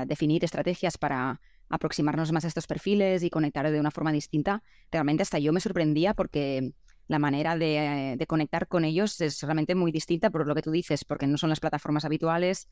definir 0.06 0.44
estrategias 0.44 0.98
para 0.98 1.40
aproximarnos 1.68 2.32
más 2.32 2.44
a 2.44 2.48
estos 2.48 2.66
perfiles 2.66 3.22
y 3.22 3.30
conectar 3.30 3.70
de 3.70 3.78
una 3.78 3.92
forma 3.92 4.10
distinta, 4.10 4.64
realmente 4.90 5.22
hasta 5.22 5.38
yo 5.38 5.52
me 5.52 5.60
sorprendía 5.60 6.12
porque 6.12 6.72
la 7.06 7.20
manera 7.20 7.56
de, 7.56 8.24
conectar 8.26 8.66
con 8.66 8.84
ellos 8.84 9.20
es 9.20 9.40
realmente 9.42 9.76
muy 9.76 9.92
distinta 9.92 10.30
por 10.30 10.44
lo 10.44 10.56
que 10.56 10.62
tú 10.62 10.72
dices, 10.72 11.04
porque 11.04 11.28
no 11.28 11.38
son 11.38 11.50
las 11.50 11.60
plataformas 11.60 12.04
habituales 12.04 12.68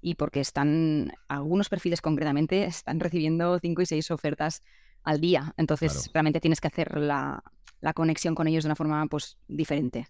y 0.00 0.14
porque 0.14 0.40
están, 0.40 1.12
algunos 1.28 1.68
perfiles 1.68 2.00
concretamente, 2.00 2.64
están 2.64 3.00
recibiendo 3.00 3.58
cinco 3.58 3.82
y 3.82 3.86
seis 3.86 4.10
ofertas 4.10 4.62
al 5.02 5.20
día. 5.20 5.54
Entonces, 5.56 6.10
realmente 6.12 6.40
tienes 6.40 6.60
que 6.60 6.68
hacer 6.68 6.96
la, 6.96 7.42
la, 7.80 7.92
conexión 7.92 8.34
con 8.34 8.46
ellos 8.46 8.64
de 8.64 8.68
una 8.68 8.76
forma 8.76 9.06
pues, 9.06 9.38
diferente. 9.48 10.08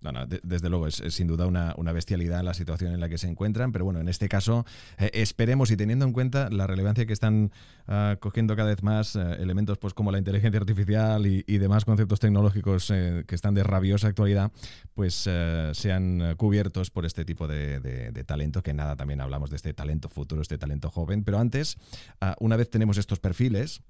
No, 0.00 0.12
no, 0.12 0.26
desde 0.26 0.70
luego, 0.70 0.86
es, 0.86 1.02
sin 1.08 1.26
duda 1.26 1.46
una, 1.46 1.92
bestialidad 1.92 2.42
la 2.42 2.54
situación 2.54 2.92
en 2.92 3.00
la 3.00 3.08
que 3.08 3.18
se 3.18 3.28
encuentran, 3.28 3.70
pero 3.70 3.84
bueno, 3.84 4.00
en 4.00 4.08
este 4.08 4.28
caso 4.28 4.64
eh, 4.98 5.10
esperemos 5.12 5.70
y 5.70 5.76
teniendo 5.76 6.06
en 6.06 6.12
cuenta 6.12 6.48
la 6.48 6.66
relevancia 6.66 7.04
que 7.04 7.12
están 7.12 7.52
ah, 7.86 8.16
cogiendo 8.18 8.56
cada 8.56 8.70
vez 8.70 8.82
más 8.82 9.16
eh, 9.16 9.20
elementos 9.40 9.76
pues 9.76 9.92
como 9.92 10.10
la 10.10 10.18
inteligencia 10.18 10.58
artificial 10.58 11.26
y, 11.26 11.58
demás 11.60 11.84
conceptos 11.84 12.20
tecnológicos 12.20 12.90
eh, 12.90 13.24
que 13.26 13.34
están 13.34 13.52
de 13.52 13.62
rabiosa 13.62 14.08
actualidad, 14.08 14.50
pues 14.94 15.28
sean 15.72 16.34
cubiertos 16.36 16.90
por 16.90 17.04
este 17.04 17.26
tipo 17.26 17.46
de, 17.46 18.24
talento, 18.26 18.62
que 18.62 18.72
nada, 18.72 18.96
también 18.96 19.20
hablamos 19.20 19.50
de 19.50 19.56
este 19.56 19.74
talento 19.74 20.08
futuro, 20.08 20.40
este 20.40 20.56
talento 20.56 20.90
joven, 20.90 21.24
pero 21.24 21.38
antes, 21.38 21.76
ah, 22.20 22.36
una 22.40 22.56
vez 22.56 22.70
tenemos 22.70 22.96
estos 22.96 23.20
perfiles, 23.20 23.82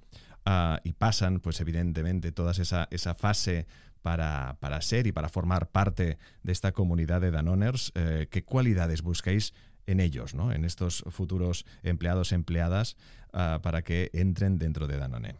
ah, 0.45 0.81
y 0.85 0.93
pasan, 0.93 1.41
pues 1.41 1.61
evidentemente, 1.61 2.33
toda 2.33 2.53
esa, 2.53 2.89
esa 2.91 3.15
fase 3.15 3.67
para, 4.03 4.81
ser 4.81 5.07
y 5.07 5.13
para 5.13 5.29
formar 5.29 5.71
parte 5.71 6.19
de 6.43 6.53
esta 6.53 6.73
comunidad 6.73 7.21
de 7.21 7.31
Danoners, 7.31 7.93
eh, 7.95 8.29
¿qué 8.31 8.45
cualidades 8.45 9.03
buscáis 9.03 9.55
en 9.87 10.01
ellos, 10.01 10.35
¿no? 10.35 10.53
en 10.53 10.65
estos 10.65 11.05
futuros 11.09 11.67
empleados, 11.83 12.33
empleadas, 12.33 12.97
ah, 13.33 13.61
para 13.63 13.83
que 13.83 14.11
entren 14.13 14.59
dentro 14.59 14.87
de 14.87 14.99
Danone? 14.99 15.37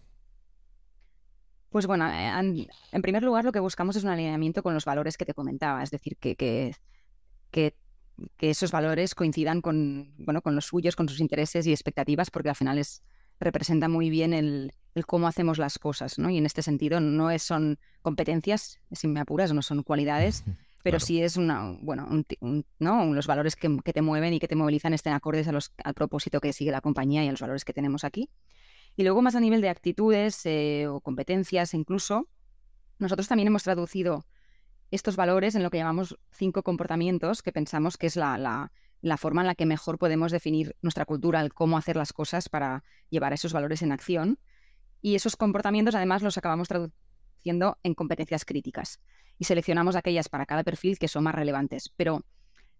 Pues 1.71 1.87
bueno, 1.87 2.09
eh, 2.09 2.67
en 2.93 3.03
primer 3.03 3.23
lugar 3.23 3.45
lo 3.45 3.53
que 3.53 3.61
buscamos 3.61 3.95
es 3.95 4.03
un 4.03 4.11
alineamiento 4.11 4.63
con 4.63 4.75
los 4.75 4.85
valores 4.85 5.17
que 5.17 5.25
te 5.25 5.35
comentaba, 5.35 5.83
es 5.83 5.91
decir, 5.91 6.17
que, 6.17 6.35
que, 6.35 6.75
que, 7.53 7.75
esos 8.41 8.73
valores 8.73 9.15
coincidan 9.15 9.61
con, 9.61 10.13
bueno, 10.19 10.43
con 10.43 10.57
los 10.57 10.67
suyos, 10.67 10.97
con 10.97 11.09
sus 11.09 11.21
intereses 11.21 11.67
y 11.67 11.71
expectativas, 11.71 12.31
porque 12.31 12.49
al 12.49 12.57
final 12.57 12.79
es, 12.79 13.05
representa 13.39 13.89
muy 13.89 14.11
bien 14.11 14.35
el, 14.35 14.75
el 14.95 15.07
cómo 15.07 15.29
hacemos 15.29 15.59
las 15.59 15.79
cosas, 15.79 16.19
¿no? 16.19 16.31
Y 16.31 16.39
en 16.39 16.47
este 16.47 16.63
sentido 16.63 17.01
no 17.01 17.31
es, 17.31 17.43
son 17.43 17.79
competencias, 18.03 18.81
si 18.93 19.09
me 19.09 19.21
apuras, 19.21 19.53
no 19.53 19.63
son 19.63 19.83
cualidades, 19.83 20.45
pero 20.83 20.99
sí 20.99 21.23
es 21.23 21.37
una, 21.37 21.77
bueno, 21.83 22.09
¿no? 22.79 23.15
los 23.15 23.27
valores 23.27 23.57
que, 23.57 23.69
te 23.69 24.03
mueven 24.03 24.33
y 24.33 24.39
que 24.41 24.49
te 24.49 24.57
movilizan 24.57 24.95
estén 24.95 25.13
acordes 25.13 25.47
a 25.49 25.53
los, 25.53 25.73
al 25.85 25.95
propósito 25.95 26.41
que 26.41 26.53
sigue 26.53 26.71
la 26.71 26.81
compañía 26.81 27.25
y 27.25 27.29
a 27.29 27.31
los 27.31 27.41
valores 27.41 27.65
que 27.65 27.73
tenemos 27.73 28.05
aquí. 28.05 28.31
Y 28.97 29.03
luego 29.03 29.23
más 29.23 29.35
a 29.35 29.41
nivel 29.41 29.61
de 29.61 29.69
actitudes 29.69 30.45
eh, 30.47 30.87
o 30.89 31.01
competencias 31.01 31.75
incluso, 31.75 32.29
nosotros 32.99 33.29
también 33.29 33.49
hemos 33.49 33.63
traducido 33.63 34.25
estos 34.91 35.17
valores 35.17 35.55
en 35.55 35.63
lo 35.63 35.71
que 35.71 35.79
llamamos 35.79 36.19
cinco 36.31 36.63
comportamientos, 36.63 37.43
que 37.43 37.53
pensamos 37.53 37.97
que 37.97 38.07
es 38.07 38.17
la, 38.17 38.71
la, 39.01 39.17
forma 39.17 39.43
en 39.43 39.47
la 39.47 39.55
que 39.55 39.67
mejor 39.67 39.99
podemos 39.99 40.33
definir 40.33 40.77
nuestra 40.83 41.05
cultura, 41.05 41.41
el 41.41 41.55
cómo 41.55 41.79
hacer 41.79 41.97
las 41.97 42.13
cosas 42.13 42.49
para 42.49 42.83
llevar 43.09 43.33
esos 43.33 43.53
valores 43.53 43.83
en 43.83 43.93
acción. 43.93 44.39
Y 45.03 45.15
esos 45.15 45.37
comportamientos 45.37 45.95
además 45.95 46.23
los 46.23 46.37
acabamos 46.39 46.69
traduciendo 46.69 47.79
en 47.83 47.95
competencias 47.95 48.45
críticas. 48.45 49.01
Y 49.39 49.45
seleccionamos 49.45 49.97
aquellas 49.97 50.29
para 50.29 50.47
cada 50.47 50.63
perfil 50.63 50.99
que 50.99 51.09
son 51.09 51.25
más 51.25 51.35
relevantes. 51.35 51.93
Pero 51.97 52.25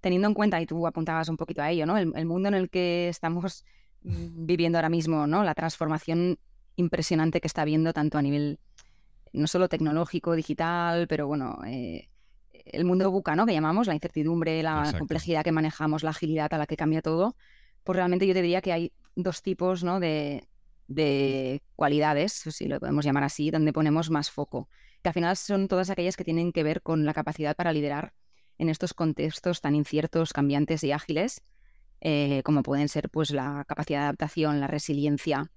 teniendo 0.01 0.29
en 0.29 0.35
cuenta, 0.35 0.61
y 0.61 0.67
tú 0.67 0.87
apuntabas 0.87 1.29
un 1.29 1.37
poquito 1.37 1.63
a 1.63 1.71
ello, 1.71 1.87
¿no? 1.87 1.97
el, 1.97 2.27
mundo 2.27 2.49
en 2.49 2.55
el 2.55 2.71
que 2.71 3.09
estamos 3.09 3.65
mm, 4.03 4.47
viviendo 4.47 4.79
ahora 4.79 4.89
mismo, 4.89 5.27
¿no? 5.27 5.45
la 5.45 5.55
transformación 5.55 6.39
impresionante 6.77 7.41
que 7.41 7.47
está 7.47 7.63
habiendo 7.63 7.93
tanto 7.93 8.19
a 8.19 8.23
nivel 8.23 8.59
no 9.33 9.47
solo 9.47 9.69
tecnológico, 9.69 10.35
digital, 10.35 11.07
pero 11.07 11.27
bueno, 11.27 11.59
eh, 11.67 12.09
el 12.53 12.85
mundo 12.85 13.11
buca, 13.11 13.37
¿no? 13.37 13.47
Que 13.47 13.53
llamamos, 13.53 13.87
la 13.87 13.95
incertidumbre, 13.95 14.63
la 14.63 14.93
complejidad 14.99 15.45
que 15.45 15.53
manejamos, 15.53 16.03
la 16.03 16.11
agilidad 16.11 16.53
a 16.53 16.59
la 16.59 16.67
que 16.67 16.77
cambia 16.77 17.03
todo, 17.03 17.37
pues 17.85 17.97
realmente 17.97 18.27
yo 18.27 18.35
te 18.35 18.43
diría 18.43 18.61
que 18.61 18.73
hay 18.73 18.93
dos 19.15 19.43
tipos, 19.43 19.85
¿no? 19.85 20.01
De, 20.01 20.45
de 20.91 21.63
cualidades, 21.77 22.33
si 22.33 22.67
lo 22.67 22.81
podemos 22.81 23.05
llamar 23.05 23.23
así, 23.23 23.51
donde 23.51 23.73
ponemos 23.73 24.11
más 24.11 24.31
foco, 24.31 24.69
que 25.03 25.09
al 25.09 25.15
final 25.15 25.37
son 25.37 25.69
todas 25.69 25.89
aquellas 25.89 26.17
que 26.17 26.25
tienen 26.25 26.53
que 26.53 26.65
ver 26.65 26.83
con 26.83 27.07
la 27.07 27.15
capacidad 27.15 27.55
para 27.55 27.73
liderar 27.73 28.13
en 28.59 28.69
estos 28.69 28.93
contextos 28.93 29.61
tan 29.61 29.77
inciertos, 29.77 30.33
cambiantes 30.33 30.83
y 30.83 30.93
ágiles, 30.93 31.43
eh, 32.01 32.43
como 32.45 32.63
pueden 32.63 32.89
ser 32.89 33.09
pues 33.09 33.31
la 33.31 33.65
capacidad 33.69 34.01
de 34.01 34.05
adaptación, 34.05 34.61
la 34.61 34.67
resiliencia, 34.67 35.51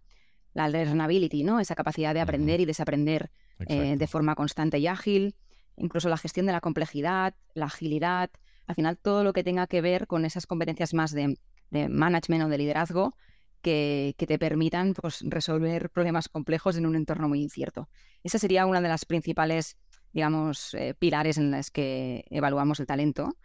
la 0.54 0.70
learnability, 0.70 1.44
¿no? 1.44 1.60
Esa 1.60 1.74
capacidad 1.74 2.14
de 2.14 2.22
aprender 2.22 2.62
y 2.62 2.66
desaprender 2.66 3.32
eh, 3.68 3.96
de 3.98 4.08
forma 4.08 4.36
constante 4.36 4.78
y 4.78 4.86
ágil, 4.86 5.36
incluso 5.78 6.10
la 6.10 6.18
gestión 6.18 6.46
de 6.46 6.52
la 6.52 6.62
complejidad, 6.62 7.34
la 7.56 7.66
agilidad, 7.66 8.30
al 8.68 8.76
final 8.76 8.98
todo 8.98 9.24
lo 9.24 9.34
que 9.34 9.44
tenga 9.44 9.66
que 9.66 9.82
ver 9.82 10.06
con 10.06 10.26
esas 10.26 10.46
competencias 10.46 10.94
más 10.94 11.12
de, 11.12 11.38
management 11.72 12.44
o 12.44 12.50
de 12.50 12.58
liderazgo 12.60 13.16
que, 13.64 14.14
te 14.18 14.38
permitan 14.38 14.94
pues, 14.94 15.22
resolver 15.24 15.90
problemas 15.90 16.30
complejos 16.30 16.78
en 16.78 16.86
un 16.86 16.96
entorno 16.96 17.28
muy 17.28 17.42
incierto. 17.42 17.90
Esa 18.24 18.38
sería 18.38 18.68
una 18.68 18.82
de 18.82 18.90
las 18.90 19.06
principales, 19.06 19.78
digamos, 20.12 20.76
eh, 20.76 20.94
pilares 20.94 21.40
en 21.40 21.50
las 21.50 21.72
que 21.72 22.26
evaluamos 22.30 22.80
el 22.80 22.86
talento. 22.86 23.36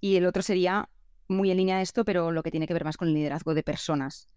Y 0.00 0.16
el 0.16 0.26
otro 0.26 0.42
sería 0.42 0.90
muy 1.28 1.50
en 1.50 1.56
línea 1.56 1.78
de 1.78 1.84
esto, 1.84 2.04
pero 2.04 2.32
lo 2.32 2.42
que 2.42 2.50
tiene 2.50 2.66
que 2.66 2.74
ver 2.74 2.84
más 2.84 2.96
con 2.96 3.08
el 3.08 3.14
liderazgo 3.14 3.54
de 3.54 3.62
personas. 3.62 4.28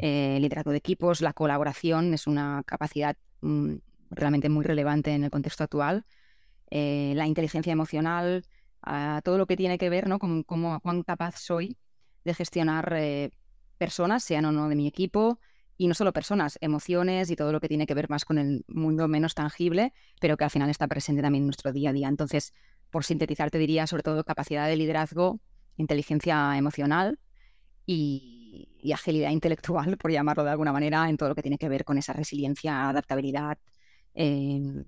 Eh, 0.00 0.34
el 0.36 0.42
liderazgo 0.42 0.72
de 0.72 0.78
equipos, 0.78 1.20
la 1.20 1.32
colaboración 1.32 2.12
es 2.12 2.26
una 2.26 2.64
capacidad 2.66 3.16
mm, 3.42 3.74
realmente 4.10 4.48
muy 4.48 4.64
relevante 4.64 5.12
en 5.12 5.22
el 5.22 5.30
contexto 5.30 5.62
actual. 5.62 6.04
Eh, 6.70 7.12
la 7.14 7.26
inteligencia 7.26 7.72
emocional, 7.72 8.44
todo 9.22 9.38
lo 9.38 9.46
que 9.46 9.56
tiene 9.56 9.78
que 9.78 9.88
ver 9.88 10.08
¿no? 10.08 10.18
con 10.18 10.42
cómo, 10.42 10.80
cuán 10.80 11.02
capaz 11.02 11.38
soy 11.38 11.76
de 12.24 12.34
gestionar 12.34 12.92
eh, 12.96 13.30
personas, 13.78 14.22
sean 14.24 14.44
o 14.44 14.52
no 14.52 14.68
de 14.68 14.76
mi 14.76 14.86
equipo, 14.86 15.38
y 15.80 15.86
no 15.86 15.94
solo 15.94 16.12
personas, 16.12 16.58
emociones 16.60 17.30
y 17.30 17.36
todo 17.36 17.52
lo 17.52 17.60
que 17.60 17.68
tiene 17.68 17.86
que 17.86 17.94
ver 17.94 18.10
más 18.10 18.24
con 18.24 18.36
el 18.38 18.64
mundo 18.66 19.06
menos 19.06 19.34
tangible, 19.34 19.92
pero 20.20 20.36
que 20.36 20.44
al 20.44 20.50
final 20.50 20.68
está 20.68 20.88
presente 20.88 21.22
también 21.22 21.42
en 21.42 21.46
nuestro 21.46 21.72
día 21.72 21.90
a 21.90 21.92
día. 21.92 22.08
Entonces, 22.08 22.52
por 22.90 23.04
sintetizar, 23.04 23.50
te 23.50 23.58
diría 23.58 23.86
sobre 23.86 24.02
todo 24.02 24.24
capacidad 24.24 24.66
de 24.66 24.76
liderazgo, 24.76 25.40
inteligencia 25.76 26.58
emocional 26.58 27.20
y, 27.86 28.68
agilidad 28.92 29.30
intelectual, 29.30 29.96
por 29.98 30.10
llamarlo 30.10 30.42
de 30.42 30.50
alguna 30.50 30.72
manera, 30.72 31.08
en 31.08 31.16
todo 31.16 31.28
lo 31.28 31.34
que 31.34 31.42
tiene 31.42 31.58
que 31.58 31.68
ver 31.68 31.84
con 31.84 31.98
esa 31.98 32.12
resiliencia, 32.12 32.88
adaptabilidad, 32.88 33.58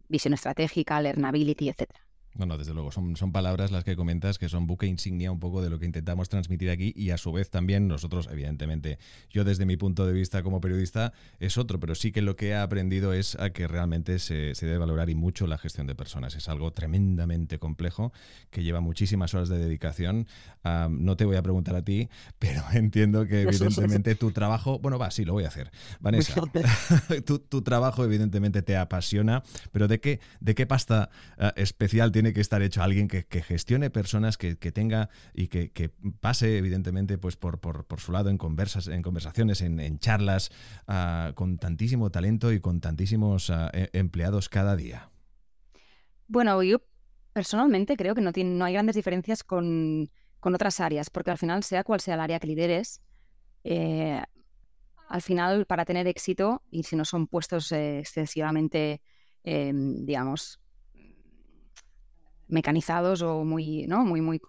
visión 0.09 0.35
estratégica, 0.35 1.00
learnability, 1.00 1.68
etcétera. 1.68 2.10
No, 2.37 2.47
no, 2.47 2.57
desde 2.57 2.75
luego, 2.75 2.93
son, 2.93 3.17
son 3.17 3.33
palabras 3.33 3.73
las 3.73 3.83
que 3.83 3.97
comentas 3.97 4.39
que 4.39 4.49
son 4.49 4.67
buque 4.67 4.87
insignia 4.87 5.33
un 5.33 5.41
poco 5.41 5.63
de 5.63 5.71
lo 5.71 5.81
que 5.81 5.87
intentamos 5.87 6.29
transmitir 6.29 6.71
aquí 6.71 6.93
y 6.97 7.11
a 7.11 7.19
su 7.19 7.33
vez 7.33 7.51
también 7.51 7.89
nosotros, 7.89 8.29
evidentemente, 8.31 8.99
yo 9.31 9.45
desde 9.45 9.67
mi 9.67 9.77
punto 9.77 10.07
de 10.07 10.13
vista 10.13 10.43
como 10.43 10.61
periodista 10.61 11.13
es 11.41 11.59
otro, 11.59 11.81
pero 11.81 11.95
sí 11.95 12.13
que 12.13 12.23
lo 12.23 12.37
que 12.37 12.49
he 12.49 12.55
aprendido 12.55 13.13
es 13.13 13.35
a 13.35 13.51
que 13.51 13.67
realmente 13.67 14.19
se, 14.21 14.55
debe 14.55 14.79
valorar 14.79 15.11
y 15.11 15.15
mucho 15.17 15.47
la 15.49 15.59
gestión 15.59 15.87
de 15.89 15.95
personas. 15.95 16.37
Es 16.37 16.49
algo 16.49 16.73
tremendamente 16.73 17.59
complejo 17.59 18.13
que 18.51 18.63
lleva 18.63 18.81
muchísimas 18.81 19.35
horas 19.35 19.49
de 19.49 19.59
dedicación. 19.59 20.27
no 20.65 21.17
te 21.17 21.25
voy 21.25 21.37
a 21.37 21.43
preguntar 21.43 21.75
a 21.75 21.83
ti, 21.83 22.09
pero 22.39 22.63
entiendo 22.73 23.27
que 23.27 23.43
evidentemente 23.43 24.15
tu 24.15 24.31
trabajo, 24.31 24.79
bueno, 24.79 24.99
va, 24.99 25.11
sí, 25.11 25.25
lo 25.25 25.33
voy 25.33 25.45
a 25.45 25.49
hacer. 25.49 25.71
Vanessa, 25.99 26.41
tu, 27.27 27.41
tu, 27.41 27.63
trabajo 27.63 28.05
evidentemente 28.05 28.63
te 28.63 28.77
apasiona, 28.77 29.43
pero 29.73 29.89
¿de 29.89 30.01
qué, 30.01 30.21
de 30.41 30.55
qué 30.55 30.67
pasta 30.67 31.11
uh, 31.39 31.49
especial 31.57 32.13
tiene 32.21 32.35
que 32.35 32.43
estar 32.43 32.61
hecho 32.61 32.83
alguien 32.83 33.09
que, 33.09 33.25
gestione 33.41 33.89
personas, 33.89 34.37
que, 34.37 34.55
tenga 34.55 35.09
y 35.33 35.49
que, 35.49 35.91
pase, 36.21 36.59
evidentemente, 36.59 37.17
pues 37.17 37.39
por, 37.39 37.59
su 37.97 38.12
lado 38.12 38.29
en, 38.29 38.37
conversas, 38.37 38.89
en 38.89 39.00
conversaciones, 39.00 39.62
en, 39.62 39.99
charlas, 40.00 40.50
ah, 40.87 41.33
con 41.35 41.57
tantísimo 41.57 42.11
talento 42.11 42.53
y 42.53 42.61
con 42.61 42.83
tantísimos 42.83 43.49
ah, 43.49 43.71
e, 43.73 43.89
empleados 43.95 44.50
cada 44.50 44.77
día. 44.77 45.09
Bueno, 46.29 46.62
yo 46.62 46.83
personalmente 47.33 47.97
creo 47.97 48.15
que 48.15 48.21
no 48.21 48.65
hay 48.67 48.73
grandes 48.75 48.97
diferencias 48.97 49.43
con, 49.43 50.11
otras 50.43 50.79
áreas, 50.81 51.09
porque 51.09 51.31
al 51.31 51.39
final, 51.39 51.62
sea 51.62 51.85
cual 51.85 52.00
sea 52.00 52.17
el 52.17 52.21
área 52.21 52.39
que 52.39 52.49
lideres, 52.49 53.00
eh, 53.65 54.23
al 55.09 55.23
final, 55.23 55.65
para 55.65 55.87
tener 55.87 56.07
éxito, 56.07 56.62
y 56.71 56.83
si 56.83 56.97
no 56.97 57.07
son 57.07 57.29
puestos 57.29 57.73
eh, 57.73 58.00
excesivamente, 58.00 59.00
em, 59.43 60.05
digamos, 60.05 60.61
mecanizados 62.50 63.23
o 63.23 63.45
muy, 63.45 63.87
¿no? 63.87 64.04
muy, 64.04 64.21
muy, 64.21 64.40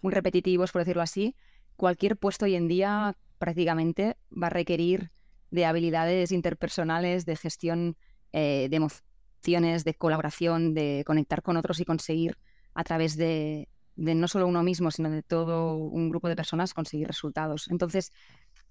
muy 0.00 0.12
repetitivos, 0.12 0.72
por 0.72 0.82
decirlo 0.82 1.02
así, 1.02 1.34
cualquier 1.76 2.16
puesto 2.16 2.44
hoy 2.44 2.54
en 2.54 2.68
día 2.68 3.16
prácticamente 3.38 4.16
va 4.30 4.48
a 4.48 4.50
requerir 4.50 5.10
de 5.50 5.66
habilidades 5.66 6.32
interpersonales, 6.32 7.26
de 7.26 7.36
gestión 7.36 7.96
eh, 8.32 8.68
de 8.70 8.76
emociones, 8.76 9.84
de 9.84 9.94
colaboración, 9.94 10.74
de 10.74 11.02
conectar 11.06 11.42
con 11.42 11.56
otros 11.56 11.80
y 11.80 11.84
conseguir 11.84 12.38
a 12.74 12.84
través 12.84 13.16
de, 13.16 13.68
de, 13.96 14.14
no 14.14 14.28
solo 14.28 14.46
uno 14.46 14.62
mismo, 14.62 14.90
sino 14.90 15.10
de 15.10 15.22
todo 15.22 15.76
un 15.76 16.08
grupo 16.08 16.28
de 16.28 16.36
personas 16.36 16.72
conseguir 16.72 17.06
resultados. 17.06 17.68
Entonces, 17.70 18.12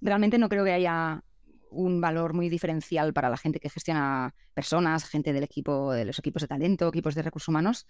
realmente 0.01 0.38
no 0.38 0.50
creo 0.50 0.63
que 0.63 0.72
haya 0.72 1.24
un 1.72 2.01
valor 2.01 2.34
muy 2.34 2.50
diferencial 2.50 3.13
para 3.13 3.29
la 3.29 3.38
gente 3.38 3.60
que 3.60 3.70
gestiona 3.70 4.36
personas, 4.53 5.05
gente 5.05 5.34
del 5.34 5.43
equipo, 5.43 5.93
de 5.93 6.05
los 6.05 6.20
equipos 6.20 6.41
de 6.41 6.48
talento, 6.48 6.89
equipos 6.89 7.15
de 7.15 7.22
recursos 7.22 7.48
humanos, 7.48 7.88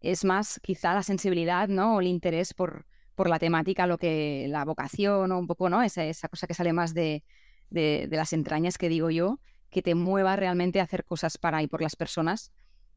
es 0.00 0.24
más 0.24 0.60
quizá 0.62 0.94
la 0.94 1.02
sensibilidad, 1.02 1.68
¿no? 1.68 1.96
O 1.96 2.00
el 2.00 2.06
interés 2.06 2.54
por, 2.54 2.86
por 3.14 3.28
la 3.28 3.38
temática, 3.38 3.86
lo 3.86 3.98
que 3.98 4.46
la 4.48 4.64
vocación 4.64 5.32
o 5.32 5.38
un 5.38 5.46
poco, 5.46 5.68
¿no? 5.68 5.82
Esa, 5.82 6.04
esa 6.04 6.28
cosa 6.28 6.46
que 6.46 6.54
sale 6.54 6.72
más 6.72 6.94
de, 6.94 7.24
de, 7.70 8.08
las 8.10 8.32
entrañas 8.32 8.78
que 8.78 8.88
digo 8.88 9.10
yo, 9.10 9.40
que 9.70 9.82
te 9.82 9.94
mueva 9.94 10.36
realmente 10.36 10.80
a 10.80 10.84
hacer 10.84 11.04
cosas 11.04 11.38
para 11.38 11.62
y 11.62 11.66
por 11.66 11.82
las 11.82 11.96
personas, 11.96 12.52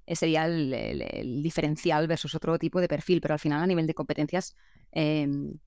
ese 0.05 0.22
sería 0.22 0.45
el, 0.45 1.41
diferencial 1.43 2.07
versus 2.07 2.36
otro 2.36 2.57
tipo 2.60 2.81
de 2.81 2.88
perfil, 2.88 3.22
pero 3.22 3.36
al 3.36 3.39
final 3.39 3.62
a 3.62 3.67
nivel 3.67 3.88
de 3.88 3.93
competencias 3.93 4.55
em, 4.91 5.57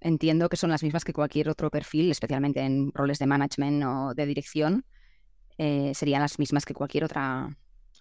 entiendo 0.00 0.48
que 0.48 0.56
son 0.56 0.70
las 0.70 0.82
mismas 0.82 1.04
que 1.04 1.12
cualquier 1.12 1.48
otro 1.48 1.70
perfil, 1.70 2.10
especialmente 2.10 2.60
en 2.60 2.90
roles 2.94 3.18
de 3.18 3.26
management 3.26 3.84
o 3.84 4.14
de 4.14 4.26
dirección, 4.26 4.84
eh, 5.58 5.92
serían 5.94 6.22
las 6.22 6.38
mismas 6.38 6.64
que 6.64 6.72
cualquier 6.72 7.04
otra, 7.04 7.54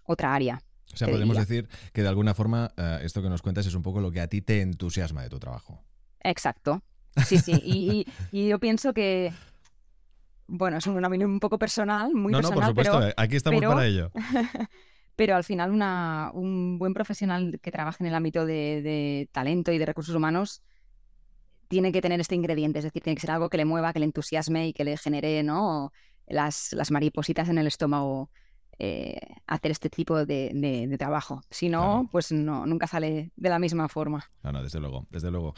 otra 0.06 0.34
área. 0.34 0.62
O 0.94 0.98
sea, 0.98 1.08
podemos 1.08 1.38
decir 1.38 1.68
que 1.94 2.02
de 2.02 2.08
alguna 2.08 2.34
forma 2.34 2.72
eh, 2.76 3.00
esto 3.04 3.22
que 3.22 3.30
nos 3.30 3.42
cuentas 3.42 3.66
es 3.66 3.76
un 3.76 3.84
poco 3.84 4.02
lo 4.02 4.12
que 4.12 4.22
a 4.22 4.28
ti 4.28 4.42
te 4.42 4.62
entusiasma 4.62 5.24
de 5.24 5.30
tu 5.30 5.40
trabajo. 5.40 5.84
Exacto. 6.22 6.82
Sí, 7.26 7.38
sí. 7.38 8.06
y, 8.32 8.48
yo 8.48 8.60
pienso 8.60 8.94
que, 8.94 9.34
bueno, 10.48 10.78
es 10.78 10.88
una 10.88 11.08
opinión 11.08 11.32
un 11.32 11.40
poco 11.40 11.60
personal, 11.60 12.14
muy 12.14 12.34
personal. 12.34 12.60
No, 12.60 12.68
no, 12.68 12.74
por 12.74 12.86
supuesto, 12.86 13.14
aquí 13.18 13.36
estamos 13.36 13.62
para 13.62 13.86
ello. 13.86 14.12
pero 15.20 15.36
al 15.36 15.44
final 15.44 15.72
una, 15.72 16.32
un 16.34 16.80
buen 16.80 16.94
profesional 16.94 17.60
que 17.62 17.72
trabaje 17.72 18.02
en 18.02 18.08
el 18.08 18.16
ámbito 18.16 18.46
de, 18.46 19.28
talento 19.34 19.74
y 19.74 19.78
de 19.78 19.86
recursos 19.86 20.16
humanos 20.16 20.64
tiene 21.68 21.92
que 21.92 22.00
tener 22.00 22.22
este 22.22 22.36
ingrediente, 22.36 22.80
es 22.80 22.86
decir, 22.86 23.04
tiene 23.04 23.16
que 23.16 23.22
ser 23.22 23.32
algo 23.32 23.50
que 23.50 23.58
le 23.58 23.66
mueva, 23.66 23.92
que 23.92 24.00
le 24.00 24.06
entusiasme 24.06 24.70
y 24.70 24.74
que 24.74 24.86
le 24.86 24.96
genere 24.96 25.44
¿no? 25.44 25.92
las, 26.26 26.72
las 26.72 26.90
maripositas 26.90 27.50
en 27.50 27.58
el 27.58 27.68
estómago 27.68 28.32
eh, 28.82 29.20
hacer 29.46 29.72
este 29.72 29.90
tipo 29.90 30.26
de, 30.26 30.96
trabajo. 30.98 31.42
Si 31.50 31.68
no, 31.68 32.08
pues 32.14 32.32
no, 32.32 32.66
nunca 32.66 32.88
sale 32.88 33.32
de 33.36 33.50
la 33.50 33.60
misma 33.60 33.90
forma. 33.90 34.30
No, 34.42 34.54
no, 34.54 34.64
desde 34.64 34.80
luego, 34.80 35.06
desde 35.12 35.32
luego. 35.32 35.54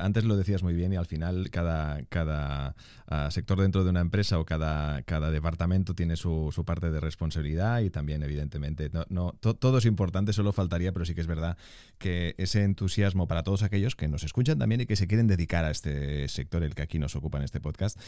antes 0.00 0.24
lo 0.24 0.36
decías 0.36 0.64
muy 0.64 0.74
bien 0.74 0.92
y 0.92 0.96
al 0.96 1.06
final 1.06 1.50
cada, 1.50 2.02
cada 2.08 2.74
ah, 3.06 3.30
sector 3.30 3.60
dentro 3.60 3.84
de 3.84 3.90
una 3.90 4.00
empresa 4.00 4.40
o 4.40 4.44
cada, 4.44 5.02
cada 5.02 5.30
departamento 5.30 5.94
tiene 5.94 6.16
su, 6.16 6.52
parte 6.66 6.90
de 6.90 6.98
responsabilidad 6.98 7.80
y 7.80 7.90
también, 7.90 8.24
evidentemente, 8.24 8.90
no, 9.08 9.32
todo 9.34 9.78
es 9.78 9.84
importante, 9.84 10.32
solo 10.32 10.52
faltaría, 10.52 10.92
pero 10.92 11.04
sí 11.04 11.14
que 11.14 11.20
es 11.20 11.28
verdad 11.28 11.56
que 11.98 12.34
ese 12.38 12.64
entusiasmo 12.64 13.28
para 13.28 13.44
todos 13.44 13.62
aquellos 13.62 13.94
que 13.94 14.08
nos 14.08 14.24
escuchan 14.24 14.58
también 14.58 14.80
y 14.80 14.86
que 14.86 14.96
se 14.96 15.06
quieren 15.06 15.28
dedicar 15.28 15.64
a 15.64 15.70
este 15.70 16.28
sector, 16.28 16.64
el 16.64 16.74
que 16.74 16.82
aquí 16.82 16.98
nos 16.98 17.14
ocupa 17.14 17.38
en 17.38 17.44
este 17.44 17.60
podcast, 17.60 18.00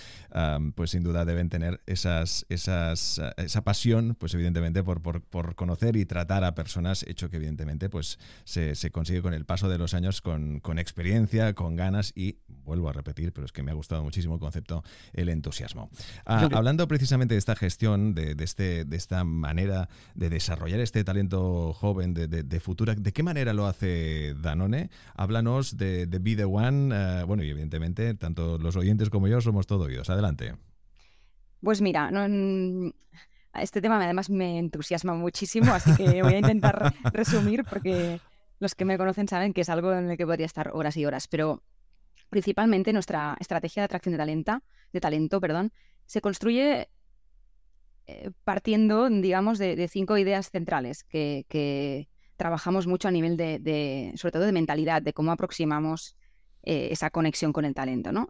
pues 0.74 0.90
sin 0.90 1.04
duda 1.04 1.24
deben 1.24 1.48
tener 1.48 1.80
esas, 1.86 2.46
esas, 2.48 3.20
esa 3.36 3.62
pasión, 3.62 4.16
pues 4.18 4.34
evidentemente 4.40 4.82
por, 4.82 5.00
por, 5.02 5.54
conocer 5.54 5.96
y 5.96 6.04
tratar 6.04 6.44
a 6.44 6.54
personas, 6.54 7.04
hecho 7.04 7.30
que 7.30 7.36
evidentemente 7.36 7.88
pues 7.88 8.18
se, 8.44 8.74
consigue 8.90 9.22
con 9.22 9.34
el 9.34 9.44
paso 9.44 9.68
de 9.68 9.78
los 9.78 9.94
años, 9.94 10.20
con, 10.20 10.60
experiencia, 10.78 11.54
con 11.54 11.76
ganas 11.76 12.12
y, 12.14 12.38
vuelvo 12.64 12.88
a 12.88 12.92
repetir, 12.92 13.32
pero 13.32 13.44
es 13.44 13.52
que 13.52 13.62
me 13.62 13.70
ha 13.70 13.74
gustado 13.74 14.02
muchísimo 14.02 14.34
el 14.34 14.40
concepto, 14.40 14.82
el 15.12 15.28
entusiasmo. 15.28 15.90
Ah, 16.24 16.48
hablando 16.52 16.86
precisamente 16.88 17.34
de 17.34 17.38
esta 17.38 17.56
gestión, 17.56 18.14
de, 18.14 18.36
este, 18.38 18.84
de 18.84 18.96
esta 18.96 19.24
manera 19.24 19.88
de 20.14 20.30
desarrollar 20.30 20.80
este 20.80 21.04
talento 21.04 21.72
joven 21.72 22.14
de, 22.14 22.28
de, 22.28 22.60
futura, 22.60 22.94
¿de 22.94 23.12
qué 23.12 23.22
manera 23.22 23.52
lo 23.52 23.66
hace 23.66 24.34
Danone? 24.34 24.90
Háblanos 25.14 25.76
de, 25.76 26.06
de 26.06 26.18
Be 26.18 26.36
The 26.36 26.44
One, 26.44 26.94
eh, 26.94 27.24
bueno, 27.24 27.42
y 27.42 27.50
evidentemente 27.50 28.14
tanto 28.14 28.58
los 28.58 28.76
oyentes 28.76 29.10
como 29.10 29.28
yo 29.28 29.40
somos 29.40 29.66
todo 29.66 29.84
oídos. 29.84 30.10
Adelante. 30.10 30.54
Pues 31.60 31.80
mira, 31.82 32.10
no, 32.10 32.92
este 33.54 33.80
tema 33.80 34.02
además 34.02 34.30
me 34.30 34.58
entusiasma 34.58 35.14
muchísimo, 35.14 35.72
así 35.72 35.94
que 35.96 36.22
voy 36.22 36.34
a 36.34 36.38
intentar 36.38 36.94
resumir 37.12 37.64
porque 37.64 38.20
los 38.58 38.74
que 38.74 38.84
me 38.84 38.98
conocen 38.98 39.26
saben 39.26 39.52
que 39.52 39.62
es 39.62 39.68
algo 39.68 39.92
en 39.92 40.10
el 40.10 40.16
que 40.16 40.26
podría 40.26 40.46
estar 40.46 40.70
horas 40.72 40.96
y 40.96 41.04
horas, 41.04 41.26
pero 41.26 41.62
principalmente 42.28 42.92
nuestra 42.92 43.36
estrategia 43.40 43.82
de 43.82 43.86
atracción 43.86 44.12
de, 44.12 44.18
talento, 44.18 44.62
de 44.92 45.00
talento 45.00 45.40
perdón, 45.40 45.72
se 46.06 46.20
construye 46.20 46.88
eh, 48.06 48.30
partiendo, 48.44 49.08
digamos, 49.08 49.58
de, 49.58 49.88
cinco 49.88 50.18
ideas 50.18 50.50
centrales 50.50 51.04
que, 51.04 52.08
trabajamos 52.36 52.86
mucho 52.86 53.06
a 53.06 53.10
nivel 53.10 53.36
de, 53.36 54.12
sobre 54.16 54.32
todo 54.32 54.44
de 54.44 54.52
mentalidad, 54.52 55.02
de 55.02 55.12
cómo 55.12 55.30
aproximamos 55.30 56.16
eh, 56.62 56.88
esa 56.90 57.10
conexión 57.10 57.52
con 57.52 57.66
el 57.66 57.74
talento, 57.74 58.12
¿no? 58.12 58.28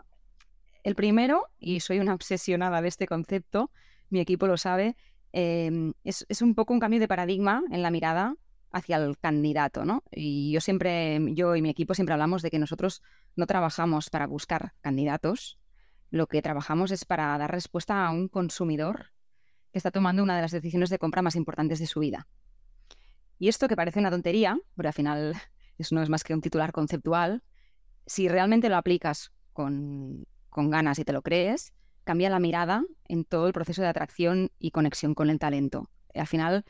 El 0.82 0.96
primero, 0.96 1.46
y 1.60 1.78
soy 1.78 2.00
una 2.00 2.14
obsesionada 2.14 2.82
de 2.82 2.88
este 2.88 3.06
concepto, 3.06 3.70
mi 4.08 4.18
equipo 4.18 4.48
lo 4.48 4.56
sabe, 4.56 4.96
Em, 5.32 5.92
es, 6.02 6.42
un 6.42 6.54
poco 6.54 6.72
un 6.72 6.80
cambio 6.80 6.98
de 6.98 7.08
paradigma 7.08 7.62
en 7.70 7.82
la 7.82 7.90
mirada 7.90 8.34
hacia 8.72 8.96
el 8.96 9.18
candidato, 9.18 9.84
¿no? 9.84 10.02
Y 10.10 10.52
yo 10.52 10.60
siempre, 10.60 11.20
yo 11.34 11.56
y 11.56 11.62
mi 11.62 11.70
equipo 11.70 11.94
siempre 11.94 12.12
hablamos 12.12 12.42
de 12.42 12.50
que 12.50 12.58
nosotros 12.58 13.02
no 13.36 13.46
trabajamos 13.46 14.10
para 14.10 14.26
buscar 14.26 14.74
candidatos, 14.80 15.58
lo 16.10 16.26
que 16.26 16.42
trabajamos 16.42 16.90
es 16.90 17.04
para 17.04 17.36
dar 17.38 17.50
respuesta 17.50 18.04
a 18.04 18.10
un 18.10 18.28
consumidor 18.28 19.12
que 19.72 19.78
está 19.78 19.90
tomando 19.90 20.22
una 20.22 20.34
de 20.34 20.42
las 20.42 20.50
decisiones 20.50 20.90
de 20.90 20.98
compra 20.98 21.22
más 21.22 21.36
importantes 21.36 21.78
de 21.78 21.86
su 21.86 22.00
vida. 22.00 22.26
Y 23.38 23.48
esto 23.48 23.68
que 23.68 23.76
parece 23.76 24.00
una 24.00 24.10
tontería, 24.10 24.58
pero 24.76 24.88
al 24.88 24.92
final 24.92 25.34
eso 25.78 25.94
no 25.94 26.02
es 26.02 26.08
más 26.08 26.24
que 26.24 26.34
un 26.34 26.40
titular 26.40 26.72
conceptual, 26.72 27.42
si 28.06 28.28
realmente 28.28 28.68
lo 28.68 28.76
aplicas 28.76 29.32
con, 29.52 30.26
con 30.48 30.70
ganas 30.70 30.98
y 30.98 31.04
te 31.04 31.12
lo 31.12 31.22
crees, 31.22 31.72
cambia 32.04 32.30
la 32.30 32.40
mirada 32.40 32.84
en 33.08 33.24
todo 33.24 33.46
el 33.46 33.52
proceso 33.52 33.82
de 33.82 33.88
atracción 33.88 34.50
y 34.58 34.70
conexión 34.70 35.14
con 35.14 35.30
el 35.30 35.38
talento. 35.38 35.90
Al 36.14 36.26
final, 36.26 36.64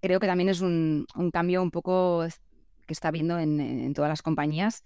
creo 0.00 0.20
que 0.20 0.26
también 0.26 0.48
es 0.48 0.60
un, 0.60 1.06
cambio 1.32 1.62
un 1.62 1.70
poco 1.70 2.24
que 2.86 2.92
está 2.92 3.10
viendo 3.10 3.38
en, 3.38 3.92
todas 3.94 4.08
las 4.08 4.22
compañías, 4.22 4.84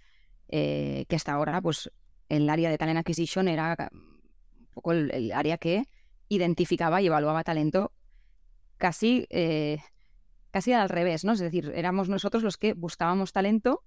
eh, 0.48 1.04
que 1.08 1.16
hasta 1.16 1.32
ahora, 1.32 1.60
pues, 1.60 1.90
el 2.28 2.48
área 2.48 2.70
de 2.70 2.78
talent 2.78 2.98
acquisition 2.98 3.48
era 3.48 3.90
un 3.92 4.66
poco 4.72 4.92
el, 4.92 5.32
área 5.32 5.58
que 5.58 5.84
identificaba 6.28 7.00
y 7.00 7.06
evaluaba 7.06 7.42
talento 7.42 7.92
casi, 8.76 9.26
eh, 9.30 9.78
casi 10.50 10.72
al 10.72 10.88
revés, 10.88 11.24
¿no? 11.24 11.32
Es 11.32 11.40
decir, 11.40 11.72
éramos 11.74 12.08
nosotros 12.08 12.42
los 12.42 12.56
que 12.56 12.74
buscábamos 12.74 13.32
talento 13.32 13.82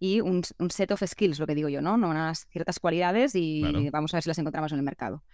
y 0.00 0.20
un, 0.20 0.42
set 0.70 0.90
of 0.92 1.02
skills, 1.04 1.38
lo 1.38 1.46
que 1.46 1.54
digo 1.54 1.68
yo, 1.68 1.82
¿no? 1.82 1.96
no 1.96 2.08
Unas 2.10 2.46
ciertas 2.50 2.78
cualidades 2.78 3.34
y 3.34 3.90
vamos 3.90 4.14
a 4.14 4.18
ver 4.18 4.22
si 4.22 4.30
las 4.30 4.38
encontramos 4.38 4.72
en 4.72 4.78
el 4.78 4.84
mercado. 4.84 5.24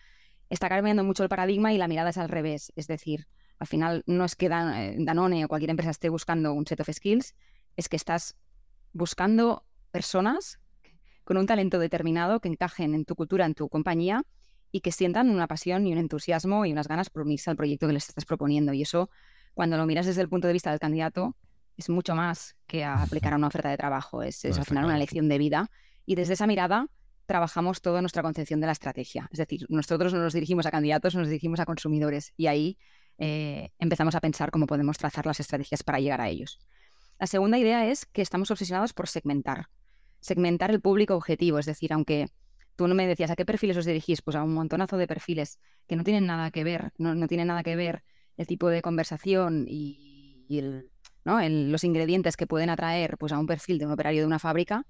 Está 0.48 0.68
cambiando 0.68 1.04
mucho 1.04 1.22
el 1.22 1.28
paradigma 1.28 1.72
y 1.72 1.78
la 1.78 1.88
mirada 1.88 2.10
es 2.10 2.18
al 2.18 2.28
revés. 2.28 2.72
Es 2.76 2.86
decir, 2.86 3.26
al 3.58 3.66
final 3.66 4.02
no 4.06 4.24
es 4.24 4.36
que 4.36 4.46
eh, 4.46 4.96
Danone 4.98 5.44
o 5.44 5.48
cualquier 5.48 5.70
empresa 5.70 5.90
esté 5.90 6.08
buscando 6.08 6.52
un 6.52 6.66
set 6.66 6.80
of 6.80 6.88
skills, 6.90 7.34
es 7.76 7.88
que 7.88 7.96
estás 7.96 8.36
buscando 8.92 9.64
personas 9.90 10.60
con 11.24 11.36
un 11.36 11.46
talento 11.46 11.78
determinado 11.78 12.40
que 12.40 12.48
encajen 12.48 12.94
en 12.94 13.04
tu 13.04 13.14
cultura, 13.14 13.46
en 13.46 13.54
tu 13.54 13.68
compañía 13.68 14.22
y 14.70 14.80
que 14.80 14.92
sientan 14.92 15.30
una 15.30 15.46
pasión 15.46 15.86
y 15.86 15.92
un 15.92 15.98
entusiasmo 15.98 16.66
y 16.66 16.72
unas 16.72 16.88
ganas 16.88 17.10
por 17.10 17.22
unirse 17.22 17.50
al 17.50 17.56
proyecto 17.56 17.86
que 17.86 17.92
les 17.92 18.08
estás 18.08 18.24
proponiendo. 18.24 18.72
Y 18.72 18.82
eso, 18.82 19.10
cuando 19.54 19.76
lo 19.76 19.86
miras 19.86 20.06
desde 20.06 20.20
el 20.20 20.28
punto 20.28 20.46
de 20.46 20.52
vista 20.52 20.70
del 20.70 20.80
candidato, 20.80 21.36
es 21.76 21.88
mucho 21.88 22.14
más 22.14 22.56
que 22.66 22.84
aplicar 22.84 23.32
a 23.32 23.36
una 23.36 23.48
oferta 23.48 23.68
de 23.70 23.76
trabajo, 23.76 24.22
es, 24.22 24.44
al 24.44 24.64
final 24.64 24.84
una 24.84 24.98
lección 24.98 25.28
de 25.28 25.38
vida. 25.38 25.70
Y 26.06 26.14
desde 26.14 26.34
esa 26.34 26.46
mirada 26.46 26.86
trabajamos 27.26 27.80
toda 27.80 28.00
nuestra 28.00 28.22
concepción 28.22 28.60
de 28.60 28.66
la 28.66 28.72
estrategia. 28.72 29.28
Es 29.32 29.38
decir, 29.38 29.66
nosotros 29.68 30.12
no 30.12 30.20
nos 30.20 30.34
dirigimos 30.34 30.66
a 30.66 30.70
candidatos, 30.70 31.14
nos 31.14 31.28
dirigimos 31.28 31.60
a 31.60 31.66
consumidores 31.66 32.32
y 32.36 32.46
ahí 32.46 32.78
eh, 33.18 33.70
empezamos 33.78 34.14
a 34.14 34.20
pensar 34.20 34.50
cómo 34.50 34.66
podemos 34.66 34.98
trazar 34.98 35.26
las 35.26 35.40
estrategias 35.40 35.82
para 35.82 36.00
llegar 36.00 36.20
a 36.20 36.28
ellos. 36.28 36.58
La 37.18 37.26
segunda 37.26 37.58
idea 37.58 37.86
es 37.88 38.06
que 38.06 38.22
estamos 38.22 38.50
obsesionados 38.50 38.92
por 38.92 39.08
segmentar, 39.08 39.68
segmentar 40.20 40.70
el 40.70 40.80
público 40.80 41.14
objetivo, 41.14 41.58
es 41.58 41.66
decir, 41.66 41.92
aunque 41.92 42.26
tú 42.76 42.88
no 42.88 42.94
me 42.94 43.06
decías 43.06 43.30
a 43.30 43.36
qué 43.36 43.46
perfiles 43.46 43.76
os 43.76 43.86
dirigís, 43.86 44.20
pues 44.20 44.36
a 44.36 44.42
un 44.42 44.52
montonazo 44.52 44.96
de 44.96 45.06
perfiles 45.06 45.58
que 45.86 45.96
no 45.96 46.04
tienen 46.04 46.26
nada 46.26 46.50
que 46.50 46.64
ver, 46.64 46.92
no, 46.98 47.14
no 47.14 47.28
tienen 47.28 47.46
nada 47.46 47.62
que 47.62 47.76
ver 47.76 48.04
el 48.36 48.46
tipo 48.46 48.68
de 48.68 48.82
conversación 48.82 49.64
y 49.68 50.44
el, 50.50 50.90
los 51.24 51.84
ingredientes 51.84 52.36
que 52.36 52.46
pueden 52.46 52.70
atraer 52.70 53.16
pues, 53.18 53.32
a 53.32 53.38
un 53.38 53.46
perfil 53.46 53.78
de 53.78 53.86
un 53.86 53.92
operario 53.92 54.20
de 54.20 54.26
una 54.26 54.38
fábrica, 54.38 54.86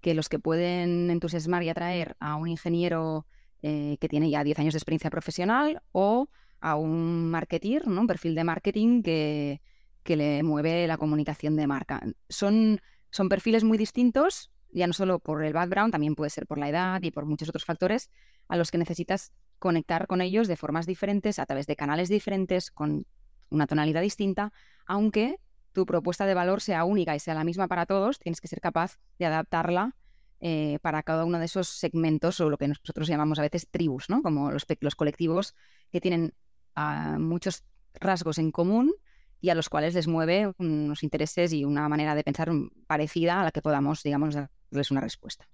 que 0.00 0.14
los 0.14 0.28
que 0.28 0.38
pueden 0.38 1.10
entusiasmar 1.10 1.62
y 1.62 1.68
atraer 1.68 2.16
a 2.20 2.36
un 2.36 2.48
ingeniero 2.48 3.26
eh, 3.62 3.96
que 4.00 4.08
tiene 4.08 4.28
ya 4.28 4.44
10 4.44 4.58
años 4.58 4.74
de 4.74 4.78
experiencia 4.78 5.10
profesional 5.10 5.82
o 5.92 6.28
a 6.60 6.76
un 6.76 7.30
marketer, 7.30 7.86
¿no? 7.86 8.02
un 8.02 8.06
perfil 8.06 8.34
de 8.34 8.44
marketing 8.44 9.02
que, 9.02 9.60
que 10.02 10.16
le 10.16 10.42
mueve 10.42 10.86
la 10.86 10.98
comunicación 10.98 11.56
de 11.56 11.66
marca. 11.66 12.02
Son, 12.28 12.80
son 13.10 13.28
perfiles 13.28 13.64
muy 13.64 13.78
distintos, 13.78 14.50
ya 14.70 14.86
no 14.86 14.92
solo 14.92 15.18
por 15.18 15.44
el 15.44 15.52
background, 15.52 15.92
también 15.92 16.14
puede 16.14 16.30
ser 16.30 16.46
por 16.46 16.58
la 16.58 16.68
edad 16.68 17.02
y 17.02 17.10
por 17.10 17.26
muchos 17.26 17.48
otros 17.48 17.64
factores, 17.64 18.10
a 18.48 18.56
los 18.56 18.70
que 18.70 18.78
necesitas 18.78 19.32
conectar 19.58 20.06
con 20.06 20.20
ellos 20.20 20.48
de 20.48 20.56
formas 20.56 20.86
diferentes, 20.86 21.38
a 21.38 21.46
través 21.46 21.66
de 21.66 21.76
canales 21.76 22.08
diferentes, 22.08 22.70
con 22.70 23.06
una 23.50 23.66
tonalidad 23.66 24.02
distinta, 24.02 24.52
aunque 24.84 25.38
tu 25.74 25.84
propuesta 25.84 26.24
de 26.24 26.32
valor 26.32 26.62
sea 26.62 26.84
única 26.84 27.14
y 27.14 27.20
sea 27.20 27.34
la 27.34 27.44
misma 27.44 27.68
para 27.68 27.84
todos, 27.84 28.18
tienes 28.18 28.40
que 28.40 28.48
ser 28.48 28.60
capaz 28.60 28.98
de 29.18 29.26
adaptarla 29.26 29.94
eh, 30.40 30.78
para 30.80 31.02
cada 31.02 31.24
uno 31.24 31.38
de 31.38 31.44
esos 31.44 31.68
segmentos 31.68 32.40
o 32.40 32.48
lo 32.48 32.56
que 32.56 32.68
nosotros 32.68 33.08
llamamos 33.08 33.38
a 33.38 33.42
veces 33.42 33.68
tribus, 33.70 34.08
¿no? 34.08 34.22
como 34.22 34.50
los, 34.50 34.64
los 34.80 34.94
colectivos 34.94 35.54
que 35.90 36.00
tienen 36.00 36.32
ah, 36.74 37.16
muchos 37.18 37.64
rasgos 37.94 38.38
en 38.38 38.50
común 38.50 38.94
y 39.40 39.50
a 39.50 39.54
los 39.54 39.68
cuales 39.68 39.94
les 39.94 40.08
mueve 40.08 40.52
unos 40.58 41.02
intereses 41.02 41.52
y 41.52 41.64
una 41.64 41.88
manera 41.88 42.14
de 42.14 42.24
pensar 42.24 42.50
parecida 42.86 43.40
a 43.40 43.44
la 43.44 43.50
que 43.50 43.60
podamos, 43.60 44.02
digamos, 44.02 44.34
darles 44.34 44.90
una 44.90 45.02
respuesta. 45.02 45.48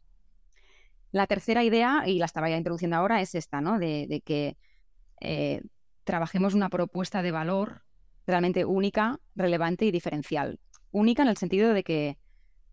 La 1.10 1.26
tercera 1.26 1.64
idea, 1.64 2.04
y 2.06 2.18
la 2.18 2.26
estaba 2.26 2.48
ya 2.48 2.56
introduciendo 2.56 2.96
ahora, 2.96 3.20
es 3.20 3.34
esta, 3.34 3.60
¿no? 3.60 3.80
De, 3.80 4.22
que 4.24 4.56
eh, 5.20 5.62
trabajemos 6.04 6.54
una 6.54 6.68
propuesta 6.68 7.20
de 7.20 7.32
valor 7.32 7.82
realmente 8.26 8.64
única, 8.64 9.18
relevante 9.34 9.84
y 9.84 9.90
diferencial. 9.90 10.58
Única 10.90 11.22
en 11.22 11.28
el 11.28 11.36
sentido 11.36 11.72
de 11.72 11.82
que, 11.82 12.18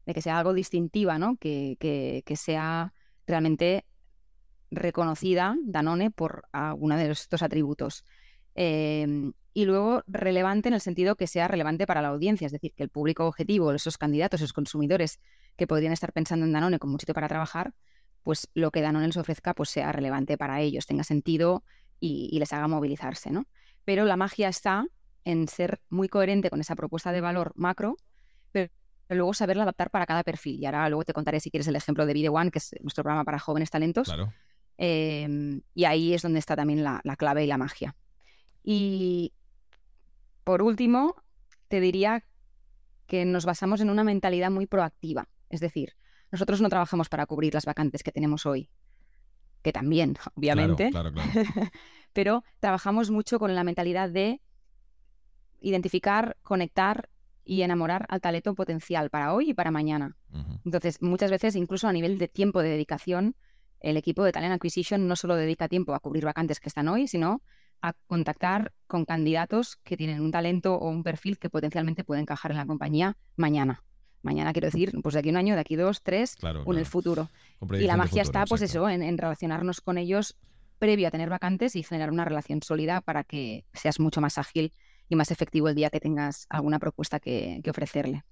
de 0.06 0.22
sea 0.22 0.40
algo 0.40 0.54
distintiva, 0.54 1.20
¿no? 1.20 1.38
que, 1.38 2.24
sea 2.36 2.94
realmente 3.26 3.86
reconocida, 4.72 5.56
Danone, 5.64 6.12
por 6.12 6.44
alguno 6.52 6.98
de 6.98 7.12
estos 7.12 7.42
atributos. 7.42 8.04
Em, 8.56 9.34
y 9.54 9.66
luego 9.66 10.04
relevante 10.08 10.68
en 10.68 10.76
el 10.76 10.82
sentido 10.82 11.16
que 11.16 11.28
sea 11.28 11.48
relevante 11.48 11.88
para 11.88 12.02
la 12.02 12.10
audiencia, 12.10 12.46
es 12.46 12.52
decir, 12.52 12.74
que 12.76 12.84
el 12.84 12.90
público 12.90 13.26
objetivo, 13.26 13.72
esos 13.72 13.98
candidatos, 13.98 14.42
esos 14.42 14.54
consumidores 14.54 15.20
que 15.56 15.68
podrían 15.68 15.94
estar 15.94 16.14
pensando 16.14 16.46
en 16.46 16.54
Danone 16.54 16.80
como 16.80 16.94
un 16.94 17.14
para 17.14 17.28
trabajar, 17.28 17.74
pues 18.24 18.50
lo 18.54 18.72
que 18.72 18.82
Danone 18.82 19.08
les 19.08 19.18
ofrezca 19.18 19.54
pues 19.54 19.70
sea 19.70 19.92
relevante 19.92 20.38
para 20.38 20.62
ellos, 20.62 20.86
tenga 20.86 21.04
sentido 21.04 21.64
y, 22.00 22.30
y 22.32 22.40
les 22.40 22.54
haga 22.54 22.68
movilizarse, 22.68 23.32
¿no? 23.32 23.48
Pero 23.84 24.06
la 24.06 24.18
magia 24.18 24.50
está 24.50 24.86
en 25.28 25.50
ser 25.50 25.82
muy 25.90 26.08
coherente 26.08 26.50
con 26.50 26.62
esa 26.62 26.74
propuesta 26.74 27.12
de 27.12 27.20
valor 27.20 27.52
macro, 27.56 27.98
pero 28.54 28.72
luego 29.10 29.34
saberla 29.34 29.64
adaptar 29.64 29.90
para 29.92 30.06
cada 30.06 30.24
perfil. 30.24 30.58
Y 30.58 30.66
ahora 30.66 30.88
luego 30.88 31.04
te 31.04 31.12
contaré 31.12 31.42
si 31.42 31.52
quieres 31.52 31.68
el 31.68 31.76
ejemplo 31.76 32.06
de 32.06 32.14
Video 32.14 32.32
One, 32.32 32.50
que 32.50 32.60
es 32.60 32.74
nuestro 32.82 33.04
programa 33.04 33.26
para 33.26 33.38
jóvenes 33.38 33.70
talentos. 33.70 34.10
Em, 34.78 35.62
y 35.74 35.84
ahí 35.84 36.14
es 36.14 36.22
donde 36.22 36.40
está 36.40 36.56
también 36.56 36.82
la, 36.82 37.02
clave 37.18 37.44
y 37.44 37.48
la 37.48 37.58
magia. 37.58 37.94
Y 38.64 39.34
por 40.46 40.62
último, 40.62 41.16
te 41.68 41.82
diría 41.82 42.24
que 43.06 43.26
nos 43.26 43.46
basamos 43.46 43.82
en 43.82 43.90
una 43.90 44.06
mentalidad 44.06 44.50
muy 44.50 44.66
proactiva. 44.66 45.28
Es 45.50 45.60
decir, 45.60 45.98
nosotros 46.32 46.62
no 46.62 46.70
trabajamos 46.70 47.10
para 47.10 47.26
cubrir 47.26 47.54
las 47.54 47.66
vacantes 47.66 48.02
que 48.02 48.14
tenemos 48.14 48.46
hoy, 48.46 48.70
que 49.62 49.74
también, 49.74 50.16
obviamente, 50.36 50.90
Claro, 50.90 51.12
claro, 51.12 51.34
claro. 51.34 51.70
pero 52.14 52.44
trabajamos 52.62 53.12
mucho 53.12 53.40
con 53.40 53.56
la 53.56 53.66
mentalidad 53.66 54.10
de 54.10 54.42
identificar, 55.60 56.38
conectar 56.44 57.10
y 57.44 57.62
enamorar 57.62 58.06
al 58.10 58.22
talento 58.22 58.54
potencial 58.56 59.10
para 59.10 59.34
hoy 59.34 59.52
y 59.52 59.54
para 59.54 59.72
mañana. 59.72 60.16
Entonces, 60.66 61.02
muchas 61.02 61.32
veces, 61.32 61.56
incluso 61.56 61.88
a 61.88 61.94
nivel 61.94 62.18
de 62.18 62.28
tiempo 62.28 62.62
de 62.62 62.70
dedicación, 62.70 63.36
el 63.80 63.96
equipo 63.96 64.24
de 64.24 64.32
Talent 64.32 64.54
Acquisition 64.54 65.08
no 65.08 65.16
solo 65.16 65.36
dedica 65.36 65.68
tiempo 65.68 65.94
a 65.94 66.00
cubrir 66.00 66.26
vacantes 66.26 66.60
que 66.60 66.68
están 66.68 66.88
hoy, 66.88 67.08
sino 67.08 67.42
a 67.82 67.94
contactar 68.08 68.74
con 68.88 69.06
candidatos 69.06 69.78
que 69.84 69.98
tienen 69.98 70.22
un 70.22 70.32
talento 70.32 70.76
o 70.76 70.90
un 70.90 71.04
perfil 71.04 71.38
que 71.38 71.50
potencialmente 71.50 72.04
puede 72.04 72.22
encajar 72.22 72.52
en 72.52 72.58
la 72.58 72.66
compañía 72.66 73.18
mañana. 73.36 73.84
Mañana 74.24 74.52
quiero 74.52 74.68
decir, 74.68 74.92
pues 75.02 75.14
de 75.14 75.20
aquí 75.20 75.30
a 75.30 75.32
un 75.32 75.38
año, 75.38 75.54
de 75.54 75.62
aquí 75.62 75.76
dos, 75.76 76.02
tres, 76.02 76.36
Claro, 76.36 76.64
o 76.66 76.74
en 76.74 76.80
el 76.80 76.86
futuro. 76.86 77.30
Y 77.72 77.86
la 77.86 77.96
magia 77.96 78.10
futuro, 78.10 78.22
está, 78.24 78.46
pues 78.46 78.62
exacto. 78.62 78.88
eso, 78.88 78.90
en, 78.90 79.04
en 79.04 79.18
relacionarnos 79.18 79.80
con 79.80 79.98
ellos 79.98 80.36
previo 80.80 81.08
a 81.08 81.12
tener 81.12 81.30
vacantes 81.30 81.76
y 81.76 81.84
generar 81.84 82.12
una 82.12 82.26
relación 82.26 82.62
sólida 82.62 83.02
para 83.02 83.24
que 83.24 83.66
seas 83.74 84.00
mucho 84.00 84.22
más 84.22 84.38
ágil 84.38 84.74
y 85.10 85.16
más 85.16 85.32
efectivo 85.32 85.70
el 85.70 85.76
día 85.76 85.90
que 85.90 86.00
tengas 86.00 86.46
alguna 86.50 86.80
propuesta 86.80 87.20
que, 87.20 87.62
ofrecerle. 87.70 88.24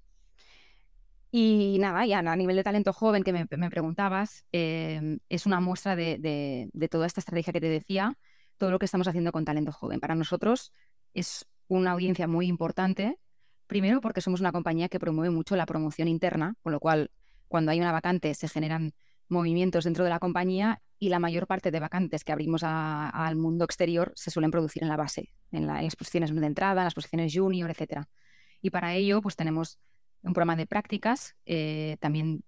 Y 1.30 1.76
nada, 1.80 2.06
ya 2.06 2.20
a 2.20 2.36
nivel 2.36 2.56
de 2.56 2.62
talento 2.64 2.92
joven 2.92 3.22
que 3.22 3.32
me, 3.32 3.46
me 3.58 3.70
preguntabas, 3.70 4.44
eh, 4.52 5.18
es 5.28 5.44
una 5.46 5.60
muestra 5.60 5.94
de, 5.96 6.18
de- 6.18 6.70
de 6.72 6.88
toda 6.88 7.06
esta 7.06 7.20
estrategia 7.20 7.52
que 7.52 7.60
te 7.60 7.68
decía, 7.68 8.16
todo 8.56 8.70
lo 8.70 8.78
que 8.78 8.86
estamos 8.86 9.06
haciendo 9.08 9.32
con 9.32 9.44
talento 9.44 9.72
joven. 9.72 10.00
Para 10.00 10.14
nosotros 10.14 10.72
es 11.14 11.46
una 11.68 11.90
audiencia 11.92 12.26
muy 12.26 12.46
importante, 12.46 13.18
primero 13.66 14.00
porque 14.00 14.20
somos 14.20 14.40
una 14.40 14.52
compañía 14.52 14.88
que 14.88 15.00
promueve 15.00 15.34
mucho 15.34 15.56
la 15.56 15.66
promoción 15.66 16.08
interna, 16.08 16.54
con 16.62 16.72
lo 16.72 16.80
cual 16.80 17.10
cuando 17.48 17.70
hay 17.72 17.80
una 17.80 17.92
vacante 17.92 18.32
se 18.34 18.48
generan 18.48 18.94
movimientos 19.28 19.84
dentro 19.84 20.04
de 20.04 20.10
la 20.10 20.20
compañía 20.20 20.80
y 20.98 21.08
la 21.10 21.18
mayor 21.18 21.46
parte 21.46 21.70
de 21.70 21.80
vacantes 21.80 22.24
que 22.24 22.32
abrimos 22.32 22.62
al 22.64 23.36
mundo 23.36 23.64
exterior 23.64 24.12
se 24.16 24.30
suelen 24.30 24.50
producir 24.50 24.82
en 24.82 24.88
la 24.88 24.96
base, 24.96 25.32
en, 25.52 25.66
la- 25.66 25.78
en 25.78 25.84
las 25.84 25.96
posiciones 25.96 26.34
de 26.34 26.46
entrada, 26.46 26.80
en 26.82 26.86
las 26.86 26.94
posiciones 26.94 27.32
junior, 27.34 27.70
etcétera. 27.70 28.08
Y 28.62 28.70
para 28.70 28.94
ello, 28.94 29.20
pues 29.22 29.36
tenemos 29.36 29.78
un 30.22 30.32
programa 30.32 30.56
de 30.56 30.66
prácticas 30.66 31.36
eh, 31.44 31.96
también 32.00 32.42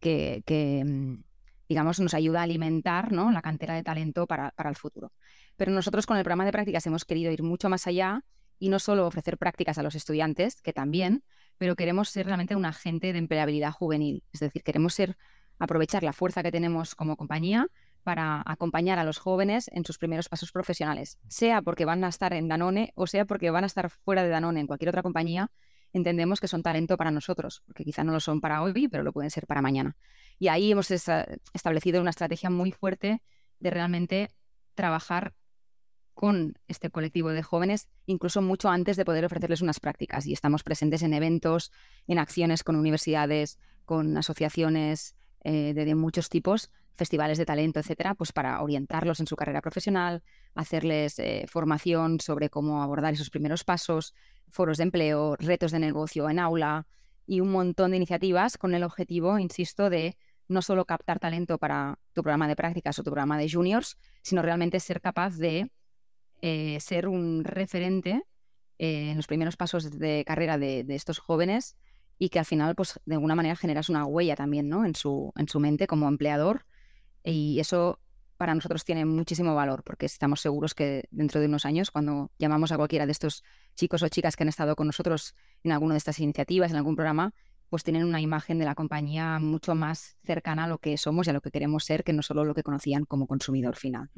que, 0.00 0.42
que, 0.46 0.84
mm, 0.84 1.22
digamos, 1.68 1.98
nos 2.00 2.14
ayuda 2.14 2.40
a 2.40 2.42
alimentar 2.44 3.12
¿no? 3.12 3.32
la 3.32 3.42
cantera 3.42 3.74
de 3.74 3.82
talento 3.82 4.26
para, 4.26 4.50
para 4.52 4.68
el 4.70 4.76
futuro. 4.76 5.12
Pero 5.56 5.72
nosotros 5.72 6.06
con 6.06 6.16
el 6.18 6.22
programa 6.22 6.44
de 6.44 6.52
prácticas 6.52 6.86
hemos 6.86 7.04
querido 7.04 7.32
ir 7.32 7.42
mucho 7.42 7.68
más 7.68 7.86
allá 7.86 8.22
y 8.58 8.68
no 8.68 8.78
solo 8.78 9.06
ofrecer 9.06 9.38
prácticas 9.38 9.78
a 9.78 9.82
los 9.82 9.94
estudiantes, 9.94 10.60
que 10.62 10.72
también, 10.72 11.24
pero 11.58 11.76
queremos 11.76 12.10
ser 12.10 12.26
realmente 12.26 12.54
un 12.56 12.64
agente 12.66 13.12
de 13.12 13.18
empleabilidad 13.18 13.72
juvenil. 13.72 14.22
Es 14.32 14.40
decir, 14.40 14.62
queremos 14.62 14.94
ser 14.94 15.16
aprovechar 15.58 16.02
la 16.02 16.12
fuerza 16.12 16.42
que 16.42 16.52
tenemos 16.52 16.94
como 16.94 17.16
compañía 17.16 17.68
para 18.06 18.44
acompañar 18.46 19.00
a 19.00 19.04
los 19.04 19.18
jóvenes 19.18 19.68
en 19.72 19.84
sus 19.84 19.98
primeros 19.98 20.28
pasos 20.28 20.52
profesionales, 20.52 21.18
sea 21.26 21.60
porque 21.60 21.84
van 21.84 22.04
a 22.04 22.08
estar 22.08 22.32
en 22.34 22.46
Danone 22.46 22.92
o 22.94 23.08
sea 23.08 23.24
porque 23.24 23.50
van 23.50 23.64
a 23.64 23.66
estar 23.66 23.90
fuera 23.90 24.22
de 24.22 24.28
Danone 24.28 24.60
en 24.60 24.68
cualquier 24.68 24.90
otra 24.90 25.02
compañía, 25.02 25.50
entendemos 25.92 26.38
que 26.38 26.46
son 26.46 26.62
talento 26.62 26.96
para 26.96 27.10
nosotros, 27.10 27.64
porque 27.66 27.82
quizá 27.82 28.04
no 28.04 28.12
lo 28.12 28.20
son 28.20 28.40
para 28.40 28.62
hoy, 28.62 28.86
pero 28.86 29.02
lo 29.02 29.12
pueden 29.12 29.32
ser 29.32 29.48
para 29.48 29.60
mañana. 29.60 29.96
Y 30.38 30.46
ahí 30.46 30.70
hemos 30.70 30.92
establecido 30.92 32.00
una 32.00 32.10
estrategia 32.10 32.48
muy 32.48 32.70
fuerte 32.70 33.24
de 33.58 33.70
realmente 33.70 34.28
trabajar 34.76 35.34
con 36.14 36.54
este 36.68 36.90
colectivo 36.90 37.30
de 37.30 37.42
jóvenes, 37.42 37.88
incluso 38.06 38.40
mucho 38.40 38.68
antes 38.68 38.96
de 38.96 39.04
poder 39.04 39.24
ofrecerles 39.24 39.62
unas 39.62 39.80
prácticas. 39.80 40.26
Y 40.26 40.32
estamos 40.32 40.62
presentes 40.62 41.02
en 41.02 41.12
eventos, 41.12 41.72
en 42.06 42.20
acciones 42.20 42.62
con 42.62 42.76
universidades, 42.76 43.58
con 43.84 44.16
asociaciones 44.16 45.16
eh, 45.44 45.74
de, 45.74 45.94
muchos 45.94 46.28
tipos, 46.28 46.70
festivales 46.96 47.38
de 47.38 47.44
talento, 47.46 47.78
etcétera, 47.78 48.14
pues 48.14 48.32
para 48.32 48.62
orientarlos 48.62 49.20
en 49.20 49.26
su 49.26 49.36
carrera 49.36 49.60
profesional, 49.60 50.22
hacerles 50.54 51.18
eh, 51.18 51.44
formación 51.48 52.20
sobre 52.20 52.50
cómo 52.50 52.82
abordar 52.82 53.14
esos 53.14 53.30
primeros 53.30 53.64
pasos, 53.64 54.14
foros 54.48 54.78
de 54.78 54.84
empleo, 54.84 55.36
retos 55.36 55.72
de 55.72 55.78
negocio 55.78 56.28
en 56.30 56.38
aula 56.38 56.86
y 57.26 57.40
un 57.40 57.52
montón 57.52 57.90
de 57.90 57.98
iniciativas 57.98 58.56
con 58.56 58.74
el 58.74 58.82
objetivo, 58.82 59.38
insisto, 59.38 59.90
de 59.90 60.16
no 60.48 60.62
solo 60.62 60.84
captar 60.84 61.18
talento 61.18 61.58
para 61.58 61.98
tu 62.12 62.22
programa 62.22 62.48
de 62.48 62.56
prácticas 62.56 62.98
o 62.98 63.02
tu 63.02 63.10
programa 63.10 63.38
de 63.38 63.50
juniors, 63.50 63.98
sino 64.22 64.42
realmente 64.42 64.80
ser 64.80 65.00
capaz 65.00 65.36
de 65.36 65.70
eh, 66.40 66.78
ser 66.80 67.08
un 67.08 67.44
referente 67.44 68.22
en 68.78 69.16
los 69.16 69.26
primeros 69.26 69.56
pasos 69.56 69.90
de 69.90 70.22
carrera 70.26 70.58
de 70.58 70.84
estos 70.90 71.18
jóvenes 71.18 71.76
y 72.18 72.28
que 72.30 72.38
al 72.38 72.44
final, 72.44 72.74
pues 72.74 73.00
de 73.04 73.14
alguna 73.14 73.34
manera 73.34 73.56
generas 73.56 73.88
una 73.88 74.04
huella 74.06 74.36
también, 74.36 74.68
¿no? 74.68 74.84
En 74.84 74.94
su, 74.94 75.32
en 75.36 75.48
su 75.48 75.60
mente 75.60 75.86
como 75.86 76.08
empleador 76.08 76.64
y 77.22 77.58
eso 77.60 78.00
para 78.36 78.54
nosotros 78.54 78.84
tiene 78.84 79.04
muchísimo 79.04 79.54
valor 79.54 79.82
porque 79.82 80.06
estamos 80.06 80.40
seguros 80.40 80.74
que 80.74 81.08
dentro 81.10 81.40
de 81.40 81.46
unos 81.46 81.64
años, 81.64 81.90
cuando 81.90 82.30
llamamos 82.38 82.72
a 82.72 82.76
cualquiera 82.76 83.06
de 83.06 83.12
estos 83.12 83.42
chicos 83.74 84.02
o 84.02 84.08
chicas 84.08 84.36
que 84.36 84.44
han 84.44 84.48
estado 84.48 84.76
con 84.76 84.86
nosotros 84.86 85.34
en 85.62 85.72
alguna 85.72 85.94
de 85.94 85.98
estas 85.98 86.18
iniciativas, 86.20 86.70
en 86.70 86.76
algún 86.76 86.96
programa, 86.96 87.34
pues 87.68 87.82
tienen 87.82 88.04
una 88.04 88.20
imagen 88.20 88.58
de 88.58 88.64
la 88.64 88.74
compañía 88.74 89.38
mucho 89.38 89.74
más 89.74 90.16
cercana 90.24 90.64
a 90.64 90.68
lo 90.68 90.78
que 90.78 90.96
somos 90.98 91.26
y 91.26 91.30
a 91.30 91.32
lo 91.32 91.40
que 91.40 91.50
queremos 91.50 91.84
ser, 91.84 92.04
que 92.04 92.12
no 92.12 92.22
solo 92.22 92.44
lo 92.44 92.54
que 92.54 92.62
conocían 92.62 93.04
como 93.04 93.26
consumidor 93.26 93.76
final. 93.76 94.10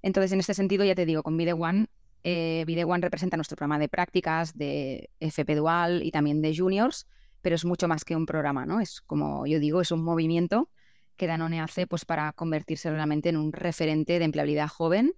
Entonces, 0.00 0.32
en 0.32 0.40
este 0.40 0.54
sentido, 0.54 0.84
ya 0.84 0.94
te 0.94 1.06
digo, 1.06 1.22
con 1.22 1.36
Vide 1.36 1.52
One, 1.52 1.88
eh, 2.24 2.64
Vide 2.66 2.84
One 2.84 3.02
representa 3.02 3.36
nuestro 3.36 3.56
programa 3.56 3.78
de 3.78 3.88
prácticas, 3.88 4.56
de 4.56 5.10
FP 5.20 5.54
Dual 5.56 6.02
y 6.02 6.10
también 6.10 6.42
de 6.42 6.56
juniors, 6.56 7.06
pero 7.40 7.54
es 7.54 7.64
mucho 7.64 7.88
más 7.88 8.04
que 8.04 8.16
un 8.16 8.26
programa, 8.26 8.66
¿no? 8.66 8.80
Es 8.80 9.00
como 9.00 9.46
yo 9.46 9.58
digo, 9.58 9.80
es 9.80 9.90
un 9.90 10.02
movimiento 10.02 10.70
que 11.16 11.26
Danone 11.26 11.60
hace 11.60 11.86
pues, 11.86 12.04
para 12.04 12.32
convertirse 12.32 12.90
realmente 12.90 13.28
en 13.28 13.36
un 13.36 13.52
referente 13.52 14.18
de 14.18 14.24
empleabilidad 14.24 14.68
joven 14.68 15.12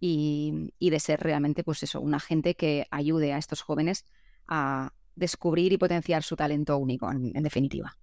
y, 0.00 0.70
de 0.80 1.00
ser 1.00 1.20
realmente 1.20 1.62
pues 1.62 1.82
eso, 1.82 2.00
un 2.00 2.14
agente 2.14 2.54
que 2.54 2.86
ayude 2.90 3.32
a 3.32 3.38
estos 3.38 3.60
jóvenes 3.60 4.06
a 4.46 4.92
descubrir 5.14 5.72
y 5.72 5.78
potenciar 5.78 6.22
su 6.22 6.36
talento 6.36 6.78
único, 6.78 7.10
en 7.10 7.42
definitiva. 7.42 7.96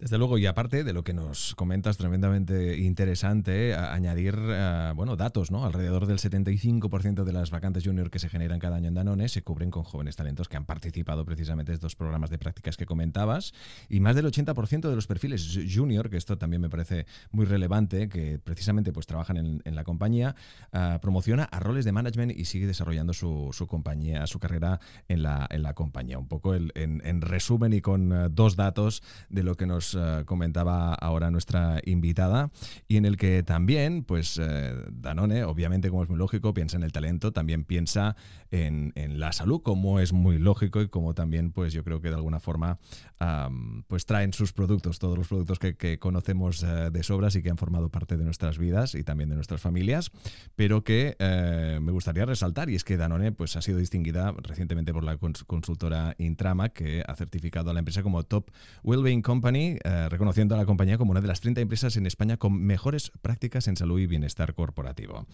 Desde 0.00 0.16
luego, 0.16 0.38
y 0.38 0.46
aparte 0.46 0.82
de 0.82 0.94
lo 0.94 1.04
que 1.04 1.12
nos 1.12 1.54
comentas, 1.56 1.98
tremendamente 1.98 2.78
interesante, 2.78 3.74
a- 3.74 3.92
añadir 3.92 4.34
eh, 4.48 4.92
bueno, 4.96 5.14
datos, 5.14 5.50
¿no? 5.50 5.66
Alrededor 5.66 6.06
del 6.06 6.16
75% 6.18 7.22
de 7.22 7.32
las 7.34 7.50
vacantes 7.50 7.84
junior 7.84 8.10
que 8.10 8.18
se 8.18 8.30
generan 8.30 8.60
cada 8.60 8.76
año 8.76 8.88
en 8.88 8.94
Danone 8.94 9.28
se 9.28 9.42
cubren 9.42 9.70
con 9.70 9.82
jóvenes 9.84 10.16
talentos 10.16 10.48
que 10.48 10.56
han 10.56 10.64
participado 10.64 11.26
precisamente 11.26 11.72
de 11.72 11.74
estos 11.76 11.96
programas 11.96 12.30
de 12.30 12.38
prácticas 12.38 12.78
que 12.78 12.86
comentabas, 12.86 13.52
y 13.90 14.00
más 14.00 14.16
del 14.16 14.24
80% 14.24 14.88
de 14.88 14.94
los 14.96 15.06
perfiles 15.06 15.58
junior, 15.70 16.08
que 16.08 16.16
esto 16.16 16.38
también 16.38 16.62
me 16.62 16.70
parece 16.70 17.04
muy 17.30 17.44
relevante, 17.44 18.08
que 18.08 18.38
precisamente 18.38 18.94
pues 18.94 19.06
trabajan 19.06 19.36
en, 19.36 19.74
la 19.76 19.84
compañía, 19.84 20.34
ah, 20.72 20.98
promociona 21.02 21.44
a 21.44 21.60
roles 21.60 21.84
de 21.84 21.92
management 21.92 22.32
y 22.38 22.46
sigue 22.46 22.66
desarrollando 22.66 23.12
su, 23.12 23.50
su 23.52 23.66
compañía, 23.66 24.26
su 24.26 24.38
carrera 24.38 24.80
en 25.08 25.22
la, 25.22 25.46
en 25.50 25.62
la 25.62 25.74
compañía. 25.74 26.18
Un 26.18 26.26
poco 26.26 26.54
el- 26.54 26.72
en, 26.74 27.02
en 27.04 27.20
resumen 27.20 27.74
y 27.74 27.82
con 27.82 28.12
eh, 28.12 28.28
dos 28.30 28.56
datos 28.56 29.02
de 29.28 29.42
lo 29.42 29.56
que 29.56 29.66
nos 29.66 29.89
eh, 29.98 30.24
comentaba 30.26 30.94
ahora 30.94 31.30
nuestra 31.30 31.80
invitada 31.84 32.50
y 32.88 32.96
en 32.96 33.04
el 33.04 33.16
que 33.16 33.42
también, 33.42 34.04
pues 34.04 34.38
eh, 34.42 34.74
Danone, 34.92 35.44
obviamente 35.44 35.90
como 35.90 36.02
es 36.02 36.08
muy 36.08 36.18
lógico, 36.18 36.54
piensa 36.54 36.76
en 36.76 36.82
el 36.82 36.92
talento, 36.92 37.32
también 37.32 37.64
piensa 37.64 38.16
en, 38.50 38.92
en 38.96 39.20
la 39.20 39.32
salud, 39.32 39.62
como 39.62 40.00
es 40.00 40.12
muy 40.12 40.38
lógico 40.38 40.80
y 40.82 40.88
como 40.88 41.14
también, 41.14 41.52
pues 41.52 41.72
yo 41.72 41.84
creo 41.84 42.00
que 42.00 42.08
de 42.08 42.14
alguna 42.16 42.40
forma, 42.40 42.78
pues 43.86 44.06
traen 44.06 44.32
sus 44.32 44.52
productos, 44.52 44.98
todos 44.98 45.16
los 45.18 45.28
productos 45.28 45.58
que, 45.58 45.98
conocemos 45.98 46.62
eh, 46.62 46.90
de 46.90 47.02
sobras 47.02 47.36
y 47.36 47.42
que 47.42 47.50
han 47.50 47.58
formado 47.58 47.90
parte 47.90 48.16
de 48.16 48.24
nuestras 48.24 48.58
vidas 48.58 48.94
y 48.94 49.04
también 49.04 49.28
de 49.28 49.36
nuestras 49.36 49.60
familias, 49.60 50.10
pero 50.56 50.82
que 50.84 51.16
me 51.80 51.92
gustaría 51.92 52.24
resaltar 52.24 52.70
y 52.70 52.74
es 52.74 52.84
que 52.84 52.96
Danone 52.96 53.32
pues 53.32 53.56
ha 53.56 53.62
sido 53.62 53.78
distinguida 53.78 54.32
recientemente 54.42 54.92
por 54.92 55.04
la 55.04 55.18
cons- 55.18 55.44
consultora 55.46 56.14
Intrama 56.18 56.70
que 56.70 57.02
ha 57.06 57.14
certificado 57.14 57.70
a 57.70 57.72
la 57.74 57.78
empresa 57.80 58.02
como 58.02 58.22
Top 58.24 58.50
Wellbeing 58.82 59.22
Company, 59.22 59.76
eh, 59.84 60.08
reconociendo 60.08 60.54
a 60.54 60.58
la 60.58 60.66
compañía 60.66 60.98
como 60.98 61.12
una 61.12 61.20
de 61.20 61.28
las 61.28 61.40
30 61.40 61.60
empresas 61.60 61.96
en 61.96 62.06
España 62.06 62.36
con 62.36 62.60
mejores 62.60 63.12
prácticas 63.22 63.68
en 63.68 63.76
salud 63.76 63.98
y 63.98 64.06
bienestar 64.06 64.54
corporativo. 64.54 65.26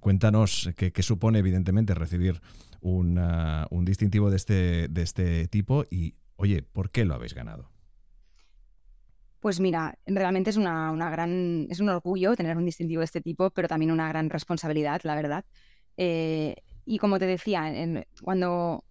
Cuéntanos 0.00 0.70
qué, 0.76 1.02
supone 1.02 1.38
evidentemente 1.38 1.94
recibir 1.94 2.40
un 2.80 3.84
distintivo 3.84 4.30
de 4.30 4.36
este, 4.36 4.88
de 4.88 5.02
este 5.02 5.48
tipo 5.48 5.84
y, 5.90 6.14
oye, 6.36 6.62
¿por 6.62 6.90
qué 6.90 7.04
lo 7.04 7.14
habéis 7.14 7.34
ganado? 7.34 7.70
Pues 9.40 9.60
mira, 9.60 9.96
realmente 10.06 10.50
es 10.50 10.56
una, 10.56 10.90
una 10.90 11.08
gran, 11.08 11.68
es 11.70 11.80
un 11.80 11.88
orgullo 11.88 12.34
tener 12.34 12.56
un 12.56 12.64
distintivo 12.64 13.00
de 13.00 13.04
este 13.04 13.20
tipo, 13.20 13.50
pero 13.50 13.68
también 13.68 13.92
una 13.92 14.08
gran 14.08 14.28
responsabilidad, 14.28 15.02
la 15.04 15.14
verdad. 15.14 15.44
Eh, 15.96 16.56
y 16.84 16.98
como 16.98 17.18
te 17.18 17.26
decía, 17.26 17.72
cuando, 18.22 18.84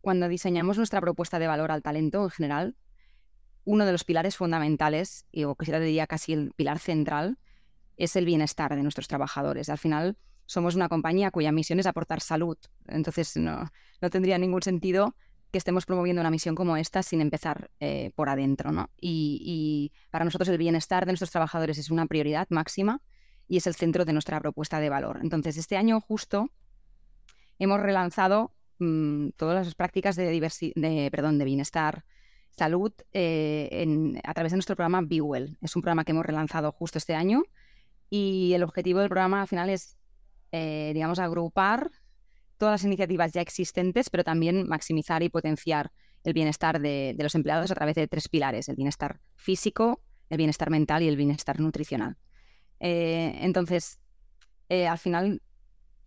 cuando 0.00 0.28
diseñamos 0.28 0.76
nuestra 0.76 1.00
propuesta 1.00 1.38
de 1.38 1.46
valor 1.46 1.70
al 1.70 1.82
talento 1.82 2.22
en 2.24 2.30
general, 2.30 2.76
uno 3.66 3.84
de 3.84 3.92
los 3.92 4.04
pilares 4.04 4.36
fundamentales, 4.36 5.26
y 5.30 5.44
o 5.44 5.54
te 5.54 5.80
diría 5.80 6.06
casi 6.06 6.32
el 6.32 6.52
pilar 6.52 6.78
central, 6.78 7.38
es 7.98 8.16
el 8.16 8.24
bienestar 8.24 8.74
de 8.74 8.82
nuestros 8.82 9.08
trabajadores. 9.08 9.68
Al 9.68 9.78
final, 9.78 10.16
somos 10.46 10.76
una 10.76 10.88
compañía 10.88 11.30
cuya 11.30 11.52
misión 11.52 11.80
es 11.80 11.86
aportar 11.86 12.20
salud. 12.20 12.56
Entonces, 12.86 13.36
no, 13.36 13.70
no 14.00 14.10
tendría 14.10 14.38
ningún 14.38 14.62
sentido 14.62 15.16
que 15.50 15.58
estemos 15.58 15.84
promoviendo 15.84 16.20
una 16.20 16.30
misión 16.30 16.54
como 16.54 16.76
esta 16.76 17.02
sin 17.02 17.20
empezar 17.20 17.70
eh, 17.80 18.12
por 18.14 18.28
adentro. 18.28 18.72
¿no? 18.72 18.90
Y, 19.00 19.92
para 20.10 20.24
nosotros 20.24 20.48
el 20.48 20.58
bienestar 20.58 21.04
de 21.04 21.12
nuestros 21.12 21.30
trabajadores 21.30 21.78
es 21.78 21.90
una 21.90 22.06
prioridad 22.06 22.46
máxima 22.50 23.02
y 23.48 23.56
es 23.56 23.66
el 23.66 23.74
centro 23.74 24.04
de 24.04 24.12
nuestra 24.12 24.40
propuesta 24.40 24.80
de 24.80 24.88
valor. 24.88 25.18
Entonces, 25.22 25.56
este 25.56 25.76
año 25.76 26.00
justo 26.00 26.50
hemos 27.58 27.80
relanzado 27.80 28.52
mm, 28.78 29.30
todas 29.36 29.66
las 29.66 29.74
prácticas 29.74 30.14
de, 30.16 30.30
de, 30.30 31.08
perdón, 31.10 31.38
de 31.38 31.44
bienestar, 31.44 32.04
salud 32.56 32.92
eh, 33.12 34.20
a 34.24 34.34
través 34.34 34.52
de 34.52 34.56
nuestro 34.56 34.76
programa 34.76 35.02
Be 35.02 35.20
Well. 35.20 35.58
Es 35.60 35.76
un 35.76 35.82
programa 35.82 36.04
que 36.04 36.12
hemos 36.12 36.24
relanzado 36.24 36.72
justo 36.72 36.98
este 36.98 37.14
año 37.14 37.42
y 38.08 38.52
el 38.54 38.62
objetivo 38.62 39.00
del 39.00 39.08
programa 39.08 39.42
al 39.42 39.48
final 39.48 39.68
es, 39.70 39.96
eh, 40.52 40.92
digamos, 40.94 41.18
agrupar 41.18 41.90
todas 42.56 42.72
las 42.72 42.84
iniciativas 42.84 43.32
ya 43.32 43.42
existentes, 43.42 44.08
pero 44.08 44.24
también 44.24 44.66
maximizar 44.66 45.22
y 45.22 45.28
potenciar 45.28 45.92
el 46.24 46.32
bienestar 46.32 46.80
de, 46.80 47.14
los 47.18 47.34
empleados 47.34 47.70
a 47.70 47.74
través 47.74 47.94
de 47.94 48.08
tres 48.08 48.28
pilares, 48.28 48.68
el 48.68 48.76
bienestar 48.76 49.20
físico, 49.34 50.00
el 50.30 50.38
bienestar 50.38 50.70
mental 50.70 51.02
y 51.02 51.08
el 51.08 51.16
bienestar 51.16 51.60
nutricional. 51.60 52.16
Eh, 52.80 53.38
entonces, 53.42 54.00
al 54.68 54.98
final, 54.98 55.42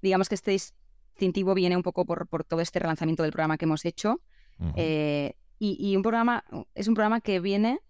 digamos 0.01 0.27
que 0.27 0.35
este 0.35 0.51
distintivo 0.51 1.53
viene 1.53 1.77
un 1.77 1.83
poco 1.83 2.05
por, 2.05 2.27
todo 2.45 2.62
este 2.62 2.79
relanzamiento 2.79 3.23
del 3.23 3.31
programa 3.31 3.57
que 3.57 3.65
hemos 3.65 3.85
hecho. 3.85 4.21
Eh, 4.75 5.35
y, 5.60 5.95
un 5.98 6.02
programa, 6.02 6.45
es 6.74 6.88
un 6.88 6.93
programa 6.93 7.19
que 7.19 7.41
viene, 7.41 7.82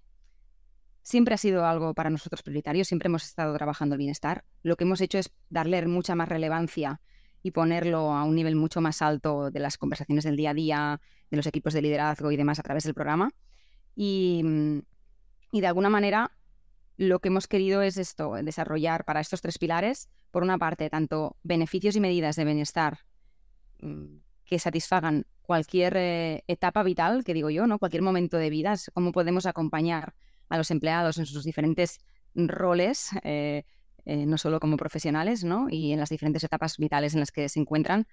siempre 1.04 1.36
ha 1.36 1.38
sido 1.38 1.66
algo 1.66 1.94
para 1.94 2.10
nosotros 2.10 2.42
prioritario, 2.42 2.84
siempre 2.84 3.08
hemos 3.08 3.24
estado 3.24 3.56
trabajando 3.56 3.94
el 3.94 4.00
bienestar. 4.00 4.44
Lo 4.64 4.76
que 4.76 4.86
hemos 4.86 5.02
hecho 5.02 5.20
es 5.20 5.32
darle 5.50 5.86
mucha 5.86 6.16
más 6.16 6.30
relevancia 6.30 7.00
y 7.44 7.52
ponerlo 7.52 8.12
a 8.12 8.24
un 8.24 8.36
nivel 8.36 8.56
mucho 8.56 8.82
más 8.82 9.04
alto 9.04 9.52
de 9.52 9.60
las 9.60 9.78
conversaciones 9.78 10.24
del 10.24 10.36
día 10.36 10.50
a 10.50 10.54
día, 10.56 11.02
de 11.30 11.38
los 11.38 11.46
equipos 11.46 11.74
de 11.74 11.84
liderazgo 11.84 12.32
y 12.32 12.38
demás 12.38 12.58
a 12.58 12.64
través 12.64 12.84
del 12.84 12.96
programa. 12.96 13.30
Y, 13.96 14.42
mm, 14.44 14.80
de 15.60 15.68
alguna 15.68 15.90
manera 15.90 16.32
lo 16.98 17.20
que 17.20 17.30
hemos 17.30 17.48
querido 17.48 17.82
es 17.82 17.98
esto, 17.98 18.34
desarrollar 18.44 19.06
para 19.06 19.22
estos 19.22 19.42
tres 19.42 19.58
pilares, 19.58 20.10
por 20.32 20.44
una 20.44 20.58
parte, 20.58 20.90
tanto 20.90 21.38
beneficios 21.44 21.96
y 21.96 22.02
medidas 22.02 22.36
de 22.36 22.44
bienestar 22.44 23.00
mm, 23.80 24.18
que 24.50 24.58
satisfagan 24.58 25.28
cualquier 25.44 25.96
eh, 25.96 26.44
etapa 26.48 26.82
vital, 26.82 27.24
que 27.24 27.36
digo 27.36 27.52
yo, 27.52 27.68
¿no? 27.68 27.78
Cualquier 27.78 28.02
momento 28.02 28.38
de 28.38 28.50
vida, 28.50 28.74
cómo 28.94 29.12
podemos 29.12 29.46
acompañar 29.46 30.16
a 30.50 30.58
los 30.58 30.72
empleados 30.72 31.20
en 31.20 31.28
sus 31.28 31.44
diferentes 31.44 32.00
roles, 32.34 33.12
eh, 33.24 33.64
eh, 34.06 34.26
no 34.26 34.40
solo 34.40 34.60
como 34.60 34.76
profesionales, 34.76 35.44
¿no? 35.44 35.68
Y 35.70 35.94
en 35.94 36.00
las 36.00 36.10
diferentes 36.10 36.44
etapas 36.44 36.78
vitales 36.78 37.14
en 37.14 37.20
las 37.20 37.32
que 37.32 37.48
se 37.48 37.60
encuentran. 37.60 38.08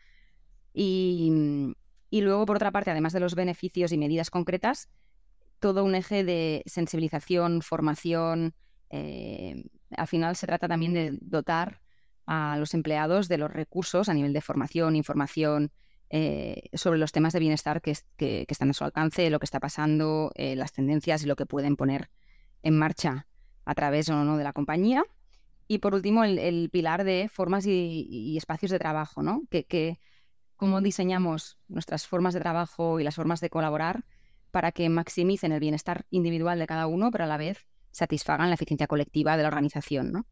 Y, 0.74 1.72
luego, 2.10 2.44
por 2.44 2.56
otra 2.56 2.70
parte, 2.70 2.90
además 2.90 3.14
de 3.14 3.20
los 3.20 3.34
beneficios 3.34 3.92
y 3.92 3.98
medidas 3.98 4.28
concretas, 4.28 4.90
todo 5.58 5.84
un 5.84 5.94
eje 5.94 6.22
de 6.22 6.62
sensibilización, 6.66 7.62
formación. 7.62 8.54
Al 8.90 10.06
final 10.06 10.36
se 10.36 10.46
trata 10.46 10.68
también 10.68 10.92
de 10.92 11.18
dotar 11.22 11.80
a 12.26 12.58
los 12.58 12.74
empleados 12.74 13.28
de 13.28 13.38
los 13.38 13.50
recursos 13.50 14.10
a 14.10 14.14
nivel 14.14 14.34
de 14.34 14.42
formación, 14.42 14.96
información 14.96 15.72
eh, 16.10 16.68
sobre 16.74 16.98
los 16.98 17.12
temas 17.12 17.32
de 17.32 17.40
bienestar 17.40 17.82
que, 17.82 17.96
están 18.48 18.70
a 18.70 18.72
su 18.72 18.84
alcance, 18.84 19.30
lo 19.30 19.38
que 19.38 19.44
está 19.44 19.60
pasando, 19.60 20.32
las 20.36 20.72
tendencias 20.72 21.22
y 21.22 21.26
lo 21.26 21.36
que 21.36 21.46
pueden 21.46 21.76
poner 21.76 22.10
en 22.62 22.78
marcha 22.78 23.26
a 23.64 23.74
través 23.74 24.08
o 24.08 24.24
no 24.24 24.36
de 24.36 24.44
la 24.44 24.52
compañía. 24.52 25.04
Y 25.68 25.78
por 25.78 25.94
último, 25.94 26.24
el, 26.24 26.70
pilar 26.70 27.04
de 27.04 27.28
formas 27.28 27.66
y, 27.66 28.36
espacios 28.36 28.70
de 28.70 28.78
trabajo, 28.78 29.22
¿no? 29.22 29.42
Que, 29.50 29.98
cómo 30.56 30.80
diseñamos 30.80 31.58
nuestras 31.68 32.06
formas 32.06 32.32
de 32.32 32.40
trabajo 32.40 32.98
y 32.98 33.04
las 33.04 33.16
formas 33.16 33.40
de 33.40 33.50
colaborar 33.50 34.04
para 34.50 34.72
que 34.72 34.88
maximicen 34.88 35.52
el 35.52 35.60
bienestar 35.60 36.06
individual 36.10 36.58
de 36.58 36.66
cada 36.66 36.86
uno, 36.86 37.10
pero 37.10 37.24
a 37.24 37.26
la 37.26 37.36
vez 37.36 37.66
satisfagan 37.90 38.48
la 38.48 38.54
eficiencia 38.54 38.86
colectiva 38.86 39.36
de 39.36 39.42
la 39.42 39.48
organización, 39.48 40.12
¿no? 40.12 40.26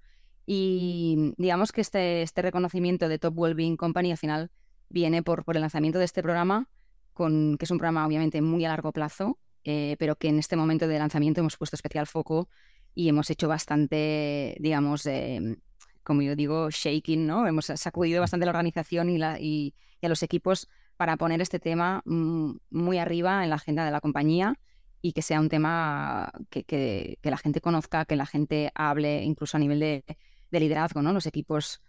Y 0.47 1.35
digamos 1.37 1.73
que 1.73 1.81
este, 1.81 2.23
este 2.23 2.43
reconocimiento 2.43 3.09
de 3.09 3.19
Top 3.19 3.39
Wellbeing 3.39 3.77
Company 3.77 4.13
al 4.13 4.19
final 4.19 4.51
viene 4.95 5.23
por, 5.23 5.45
por 5.45 5.57
el 5.57 5.61
lanzamiento 5.61 5.99
de 5.99 6.07
este 6.07 6.23
programa, 6.23 6.69
con, 7.13 7.59
que 7.59 7.67
es 7.67 7.71
un 7.71 7.79
programa 7.79 8.07
obviamente 8.07 8.41
muy 8.41 8.65
a 8.65 8.69
largo 8.69 8.93
plazo, 8.93 9.39
eh, 9.65 9.97
pero 9.99 10.17
que 10.17 10.29
en 10.29 10.39
este 10.39 10.57
momento 10.57 10.87
de 10.87 10.99
lanzamiento 10.99 11.41
hemos 11.41 11.57
puesto 11.57 11.77
especial 11.77 12.07
foco 12.07 12.49
y 12.95 13.09
hemos 13.09 13.29
hecho 13.29 13.49
bastante, 13.49 14.57
digamos, 14.61 15.05
eh, 15.07 15.59
como 16.05 16.23
yo 16.23 16.37
digo, 16.37 16.71
shaking, 16.71 17.27
¿no? 17.27 17.47
Hemos 17.47 17.67
sacudido 17.67 18.21
bastante 18.21 18.47
la 18.47 18.53
organización 18.53 19.11
y, 19.11 19.19
la, 19.19 19.39
y, 19.41 19.75
a 20.01 20.09
los 20.09 20.23
equipos 20.23 20.69
para 20.97 21.17
poner 21.17 21.41
este 21.41 21.59
tema 21.59 22.03
mm, 22.05 22.57
muy 22.71 22.99
arriba 22.99 23.43
en 23.43 23.51
la 23.51 23.57
agenda 23.57 23.85
de 23.85 23.91
la 23.91 24.01
compañía 24.01 24.55
y 25.01 25.13
que 25.13 25.23
sea 25.23 25.41
un 25.41 25.49
tema 25.49 26.31
que, 26.51 26.63
que, 26.65 27.19
la 27.23 27.39
gente 27.39 27.61
conozca, 27.61 28.05
que 28.05 28.17
la 28.17 28.27
gente 28.27 28.71
hable, 28.75 29.23
incluso 29.25 29.57
a 29.57 29.61
nivel 29.61 29.81
de, 29.81 30.05
de 30.51 30.61
liderazgo, 30.61 31.03
¿no? 31.03 31.13
Los 31.13 31.27
equipos, 31.27 31.81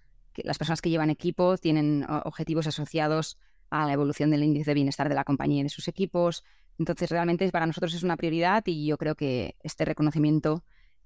las 0.43 0.57
personas 0.57 0.81
que 0.81 0.89
llevan 0.89 1.09
equipo 1.09 1.57
tienen 1.57 2.05
objetivos 2.23 2.67
asociados 2.67 3.37
a 3.69 3.85
la 3.85 3.93
evolución 3.93 4.29
del 4.31 4.43
índice 4.43 4.71
de 4.71 4.75
bienestar 4.75 5.09
de 5.09 5.15
la 5.15 5.23
compañía 5.23 5.61
y 5.61 5.63
de 5.63 5.69
sus 5.69 5.87
equipos. 5.87 6.43
Entonces, 6.77 7.09
realmente 7.09 7.49
para 7.51 7.65
nosotros 7.65 7.93
es 7.93 8.03
una 8.03 8.17
prioridad 8.17 8.63
y 8.65 8.85
yo 8.85 8.97
creo 8.97 9.15
que 9.15 9.55
este 9.63 9.85
reconocimiento 9.85 10.63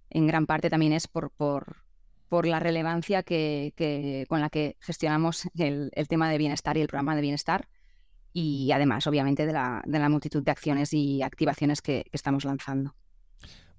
en 0.09 0.27
gran 0.27 0.45
parte 0.45 0.69
también 0.69 0.93
es 0.93 1.07
por, 1.07 1.31
por, 1.31 1.83
por 2.27 2.45
la 2.45 2.59
relevancia 2.59 3.23
que, 3.23 4.25
con 4.27 4.41
la 4.41 4.49
que 4.49 4.77
gestionamos 4.79 5.47
el, 5.55 5.91
tema 6.07 6.29
de 6.29 6.37
bienestar 6.37 6.77
y 6.77 6.81
el 6.81 6.87
programa 6.87 7.15
de 7.15 7.21
bienestar 7.21 7.67
y 8.33 8.71
además, 8.71 9.07
obviamente, 9.07 9.45
de 9.45 9.53
la, 9.53 9.81
de 9.85 9.99
la 9.99 10.09
multitud 10.09 10.43
de 10.43 10.51
acciones 10.51 10.93
y 10.93 11.21
activaciones 11.23 11.81
que 11.81 12.05
estamos 12.11 12.45
lanzando. 12.45 12.95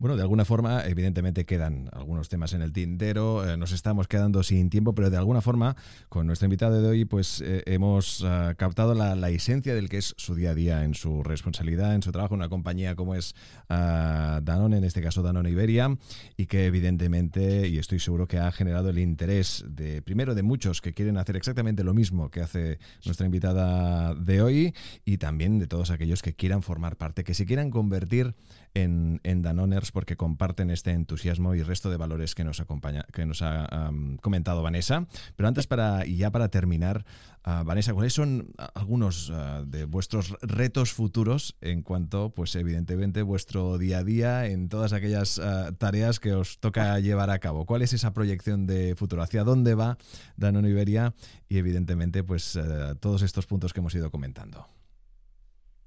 Bueno, 0.00 0.16
de 0.16 0.22
alguna 0.22 0.46
forma, 0.46 0.86
evidentemente 0.86 1.44
quedan 1.44 1.90
algunos 1.92 2.30
temas 2.30 2.54
en 2.54 2.62
el 2.62 2.72
tintero, 2.72 3.46
eh, 3.46 3.58
nos 3.58 3.72
estamos 3.72 4.08
quedando 4.08 4.42
sin 4.42 4.70
tiempo, 4.70 4.94
pero 4.94 5.10
de 5.10 5.18
alguna 5.18 5.42
forma, 5.42 5.76
con 6.08 6.26
nuestra 6.26 6.46
invitada 6.46 6.80
de 6.80 6.88
hoy, 6.88 7.04
pues 7.04 7.42
eh, 7.42 7.62
hemos 7.66 8.24
ah, 8.24 8.54
captado 8.56 8.94
la, 8.94 9.28
esencia 9.28 9.74
del 9.74 9.90
que 9.90 9.98
es 9.98 10.14
su 10.16 10.34
día 10.34 10.52
a 10.52 10.54
día, 10.54 10.84
en 10.84 10.94
su 10.94 11.22
responsabilidad, 11.22 11.94
en 11.94 12.02
su 12.02 12.12
trabajo 12.12 12.32
en 12.32 12.40
una 12.40 12.48
compañía 12.48 12.94
como 12.96 13.14
es 13.14 13.34
uh, 13.68 14.40
Danone, 14.40 14.78
en 14.78 14.84
este 14.84 15.02
caso 15.02 15.22
Danone 15.22 15.50
Iberia, 15.50 15.94
y 16.34 16.46
que 16.46 16.64
evidentemente, 16.64 17.68
y 17.68 17.76
estoy 17.76 17.98
seguro 17.98 18.26
que 18.26 18.38
ha 18.38 18.50
generado 18.52 18.88
el 18.88 18.98
interés 18.98 19.66
de, 19.68 20.00
primero, 20.00 20.34
de 20.34 20.42
muchos 20.42 20.80
que 20.80 20.94
quieren 20.94 21.18
hacer 21.18 21.36
exactamente 21.36 21.84
lo 21.84 21.92
mismo 21.92 22.30
que 22.30 22.40
hace 22.40 22.78
nuestra 23.04 23.26
invitada 23.26 24.14
de 24.14 24.40
hoy, 24.40 24.74
y 25.04 25.18
también 25.18 25.58
de 25.58 25.66
todos 25.66 25.90
aquellos 25.90 26.22
que 26.22 26.34
quieran 26.34 26.62
formar 26.62 26.96
parte, 26.96 27.22
que 27.22 27.34
se 27.34 27.44
quieran 27.44 27.68
convertir 27.68 28.34
en, 28.72 29.20
en 29.24 29.42
Danoners 29.42 29.89
porque 29.92 30.16
comparten 30.16 30.70
este 30.70 30.92
entusiasmo 30.92 31.54
y 31.54 31.62
resto 31.62 31.90
de 31.90 31.96
valores 31.96 32.34
que 32.34 32.44
nos 32.44 32.60
acompaña, 32.60 33.04
que 33.12 33.26
nos 33.26 33.42
ha 33.42 33.90
comentado 34.20 34.62
Vanessa. 34.62 35.06
Pero 35.36 35.48
antes 35.48 35.66
para 35.66 36.06
y 36.06 36.16
ya 36.16 36.30
para 36.30 36.48
terminar, 36.48 37.04
uh, 37.46 37.64
Vanessa, 37.64 37.94
¿cuáles 37.94 38.12
son 38.12 38.52
algunos 38.74 39.30
uh, 39.30 39.64
de 39.66 39.84
vuestros 39.84 40.36
retos 40.42 40.92
futuros 40.92 41.56
en 41.60 41.82
cuanto, 41.82 42.30
pues 42.30 42.54
evidentemente, 42.56 43.22
vuestro 43.22 43.78
día 43.78 43.98
a 43.98 44.04
día 44.04 44.46
en 44.46 44.68
todas 44.68 44.92
aquellas 44.92 45.38
uh, 45.38 45.72
tareas 45.78 46.20
que 46.20 46.32
os 46.32 46.58
toca 46.58 46.98
llevar 47.00 47.30
a 47.30 47.38
cabo? 47.38 47.66
¿Cuál 47.66 47.82
es 47.82 47.92
esa 47.92 48.12
proyección 48.12 48.66
de 48.66 48.94
futuro? 48.96 49.22
¿Hacia 49.22 49.44
dónde 49.44 49.74
va 49.74 49.98
Danone 50.36 50.70
Iberia? 50.70 51.14
Y 51.48 51.58
evidentemente, 51.58 52.22
pues 52.22 52.58
todos 53.00 53.22
estos 53.22 53.46
puntos 53.46 53.72
que 53.72 53.80
hemos 53.80 53.94
ido 53.94 54.10
comentando. 54.10 54.79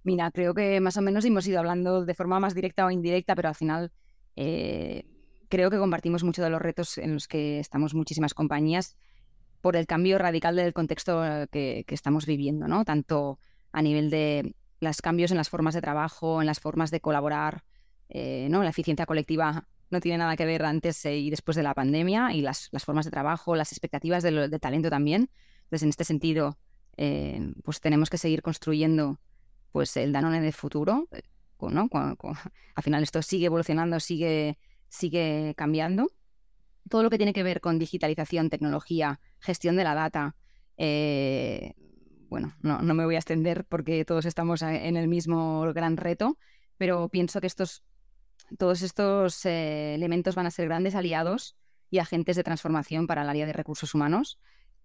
Mira, 0.04 0.32
creo 0.32 0.54
que 0.54 0.80
más 0.82 0.98
o 0.98 1.02
menos 1.02 1.24
hemos 1.24 1.48
ido 1.48 1.60
hablando 1.60 2.06
de 2.06 2.14
forma 2.14 2.40
más 2.40 2.54
directa 2.54 2.86
o 2.86 2.92
indirecta, 2.92 3.36
pero 3.36 3.48
al 3.48 3.56
final 3.56 3.92
eh, 4.36 5.06
creo 5.48 5.70
que 5.70 5.78
compartimos 5.78 6.24
mucho 6.24 6.44
de 6.44 6.50
los 6.50 6.62
retos 6.62 6.98
en 6.98 7.14
los 7.14 7.28
que 7.28 7.60
estamos 7.60 7.94
muchísimas 7.94 8.34
compañías 8.34 8.98
por 9.62 9.78
el 9.78 9.88
cambio 9.88 10.18
radical 10.18 10.58
del 10.58 10.74
contexto 10.74 11.22
que, 11.50 11.86
estamos 11.88 12.26
viviendo, 12.26 12.68
¿no? 12.68 12.84
Tanto 12.84 13.40
a 13.72 13.82
nivel 13.82 14.10
de 14.10 14.56
los 14.82 15.02
cambios 15.02 15.32
en 15.32 15.38
las 15.38 15.50
formas 15.50 15.74
de 15.74 15.80
trabajo, 15.80 16.42
en 16.42 16.48
las 16.48 16.60
formas 16.60 16.92
de 16.92 17.00
colaborar, 17.00 17.64
eh, 18.10 18.48
¿no? 18.50 18.62
La 18.62 18.72
eficiencia 18.72 19.06
colectiva 19.06 19.70
no 19.90 20.02
tiene 20.02 20.18
nada 20.18 20.36
que 20.36 20.46
ver 20.46 20.66
antes 20.66 21.06
y 21.06 21.30
después 21.30 21.56
de 21.56 21.64
la 21.64 21.74
pandemia 21.74 22.34
y 22.34 22.42
las, 22.42 22.70
formas 22.84 23.06
de 23.06 23.12
trabajo, 23.12 23.56
las 23.56 23.72
expectativas 23.72 24.22
de, 24.22 24.60
talento 24.60 24.90
también. 24.90 25.30
Entonces, 25.64 25.84
en 25.84 25.90
este 25.90 26.04
sentido, 26.04 26.58
eh, 26.98 27.54
pues 27.64 27.80
tenemos 27.80 28.10
que 28.10 28.18
seguir 28.18 28.42
construyendo 28.42 29.20
pues 29.74 29.98
el 29.98 30.14
Danone 30.14 30.40
de 30.40 30.54
futuro, 30.54 31.10
eh, 31.12 31.24
¿no? 31.60 31.90
al 32.76 32.84
final 32.84 33.04
esto 33.04 33.22
sigue 33.22 33.48
evolucionando, 33.48 34.00
sigue, 34.00 34.58
sigue 34.88 35.54
cambiando. 35.58 36.12
Todo 36.90 37.04
lo 37.04 37.10
que 37.10 37.18
tiene 37.18 37.34
que 37.34 37.44
ver 37.44 37.60
con 37.60 37.80
digitalización, 37.80 38.50
tecnología, 38.50 39.20
gestión 39.40 39.76
de 39.76 39.84
la 39.84 39.96
data, 39.96 40.36
eh, 40.78 41.74
bueno, 42.30 42.56
no, 42.62 42.82
me 42.82 43.06
voy 43.06 43.16
a 43.16 43.20
extender 43.20 43.66
porque 43.66 44.06
todos 44.06 44.26
estamos 44.26 44.62
en 44.62 44.96
el 44.96 45.08
mismo 45.08 45.72
gran 45.74 45.98
reto, 45.98 46.38
pero 46.78 47.10
pienso 47.10 47.42
que 47.42 47.48
estos, 47.48 47.84
todos 48.58 48.82
estos 48.82 49.46
eh, 49.46 49.96
elementos 49.96 50.36
van 50.36 50.46
a 50.46 50.52
ser 50.52 50.68
grandes 50.68 50.96
aliados 50.96 51.56
y 51.90 52.00
agentes 52.00 52.36
de 52.36 52.44
transformación 52.44 53.08
para 53.08 53.24
el 53.24 53.30
área 53.30 53.46
de 53.46 53.54
recursos 53.54 53.94
humanos 53.94 54.40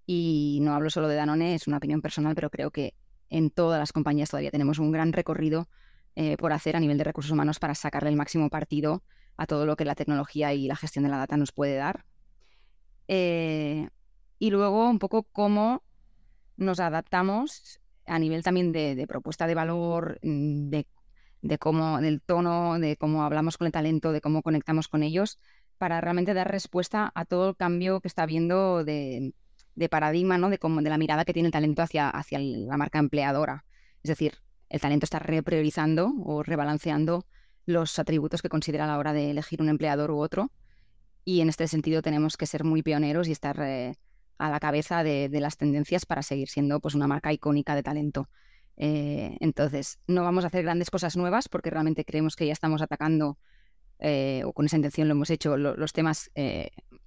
Y 0.07 0.61
no 0.63 0.75
hablo 0.75 0.91
solo 0.91 1.09
de 1.09 1.17
Danone, 1.17 1.55
es 1.55 1.67
una 1.67 1.79
opinión 1.79 2.01
personal, 2.01 2.35
pero 2.35 2.51
creo 2.51 2.71
que 2.71 2.95
en 3.31 3.51
todas 3.51 3.79
las 3.79 3.93
compañías 3.93 4.31
todavía 4.31 4.51
tenemos 4.51 4.79
un 4.79 4.93
gran 4.93 5.13
recorrido 5.13 5.69
eh, 6.17 6.37
por 6.37 6.53
hacer 6.53 6.77
a 6.77 6.81
nivel 6.81 6.99
de 6.99 7.05
recursos 7.05 7.31
humanos 7.31 7.59
para 7.59 7.75
sacarle 7.75 8.11
el 8.11 8.17
máximo 8.17 8.51
partido 8.51 9.03
a 9.37 9.47
todo 9.47 9.67
lo 9.67 9.77
que 9.77 9.85
la 9.85 9.95
tecnología 9.95 10.53
y 10.53 10.67
la 10.67 10.77
gestión 10.77 11.05
de 11.05 11.11
la 11.11 11.19
data 11.19 11.37
nos 11.37 11.53
puede 11.53 11.77
dar. 11.77 12.05
Eh, 13.07 13.89
y 14.39 14.51
luego 14.51 14.89
un 14.89 14.99
poco 14.99 15.23
cómo 15.23 15.83
nos 16.57 16.81
adaptamos 16.81 17.81
a 18.05 18.19
nivel 18.19 18.43
también 18.43 18.73
de, 18.73 19.07
propuesta 19.07 19.47
de 19.47 19.55
valor, 19.55 20.19
mm, 20.23 20.71
de, 20.71 21.59
cómo, 21.59 22.01
del 22.01 22.21
tono, 22.21 22.79
de 22.79 22.97
cómo 22.97 23.23
hablamos 23.23 23.57
con 23.57 23.67
el 23.67 23.73
talento, 23.73 24.13
de 24.13 24.21
cómo 24.21 24.43
conectamos 24.43 24.89
con 24.89 25.03
ellos, 25.03 25.39
para 25.79 26.01
realmente 26.01 26.35
dar 26.35 26.51
respuesta 26.51 27.13
a 27.15 27.25
todo 27.25 27.51
el 27.51 27.57
cambio 27.57 28.01
que 28.01 28.09
está 28.09 28.25
habiendo 28.25 28.85
de, 28.85 29.35
paradigma, 29.89 30.39
¿no? 30.39 30.51
de, 30.51 30.59
cómo, 30.59 30.83
de 30.83 30.91
la 30.91 30.99
mirada 30.99 31.25
que 31.25 31.33
tiene 31.33 31.49
el 31.49 31.53
talento 31.53 31.83
hacia, 31.83 32.11
hacia 32.11 32.39
la 32.41 32.77
marca 32.77 32.99
empleadora. 32.99 33.65
Es 34.03 34.09
decir, 34.09 34.39
el 34.69 34.81
talento 34.81 35.05
está 35.05 35.19
repriorizando 35.19 36.13
o 36.25 36.43
rebalanceando 36.43 37.27
los 37.67 37.99
atributos 37.99 38.43
que 38.43 38.49
considera 38.49 38.85
a 38.85 38.87
la 38.87 38.99
hora 38.99 39.13
de 39.13 39.31
elegir 39.31 39.61
un 39.63 39.69
empleador 39.69 40.11
u 40.11 40.19
otro. 40.19 40.51
Y 41.25 41.41
en 41.41 41.49
este 41.49 41.69
sentido 41.69 42.01
tenemos 42.03 42.37
que 42.37 42.47
ser 42.47 42.65
muy 42.65 42.83
pioneros 42.83 43.29
y 43.29 43.33
estar 43.33 43.61
eh, 43.61 43.97
a 44.39 44.51
la 44.51 44.61
cabeza 44.61 45.03
de, 45.03 45.29
las 45.33 45.59
tendencias 45.59 46.07
para 46.07 46.23
seguir 46.23 46.49
siendo 46.49 46.81
pues, 46.81 46.95
una 46.95 47.07
marca 47.07 47.33
icónica 47.33 47.75
de 47.75 47.83
talento. 47.83 48.31
Eh, 48.77 49.37
entonces, 49.41 49.99
no 50.07 50.23
vamos 50.23 50.45
a 50.45 50.47
hacer 50.47 50.63
grandes 50.63 50.91
cosas 50.91 51.17
nuevas 51.17 51.49
porque 51.49 51.71
realmente 51.71 52.05
creemos 52.05 52.37
que 52.37 52.47
ya 52.47 52.53
estamos 52.53 52.81
atacando, 52.81 53.39
eh, 53.99 54.43
o 54.45 54.53
con 54.53 54.67
esa 54.67 54.77
intención 54.77 55.09
lo 55.09 55.13
hemos 55.13 55.29
hecho, 55.29 55.57
los 55.57 55.93
temas, 55.93 56.31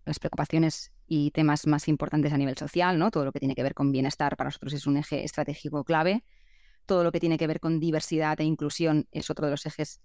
las 0.06 0.20
preocupaciones 0.20 0.92
y 1.14 1.32
temas 1.32 1.68
más 1.68 1.90
importantes 1.90 2.32
a 2.32 2.38
nivel 2.38 2.58
social, 2.58 2.98
¿no? 2.98 3.12
Todo 3.12 3.26
lo 3.26 3.34
que 3.34 3.40
tiene 3.40 3.54
que 3.54 3.64
ver 3.64 3.74
con 3.74 3.92
bienestar 3.92 4.38
para 4.38 4.48
nosotros 4.48 4.72
es 4.72 4.88
un 4.88 4.96
eje 4.96 5.26
estratégico 5.26 5.84
clave. 5.84 6.24
Todo 6.86 7.04
lo 7.04 7.12
que 7.12 7.20
tiene 7.20 7.38
que 7.38 7.48
ver 7.48 7.60
con 7.60 7.82
diversidad 7.82 8.40
e 8.40 8.46
inclusión 8.46 9.10
es 9.12 9.30
otro 9.30 9.46
de 9.46 9.52
los 9.52 9.66
ejes 9.66 10.00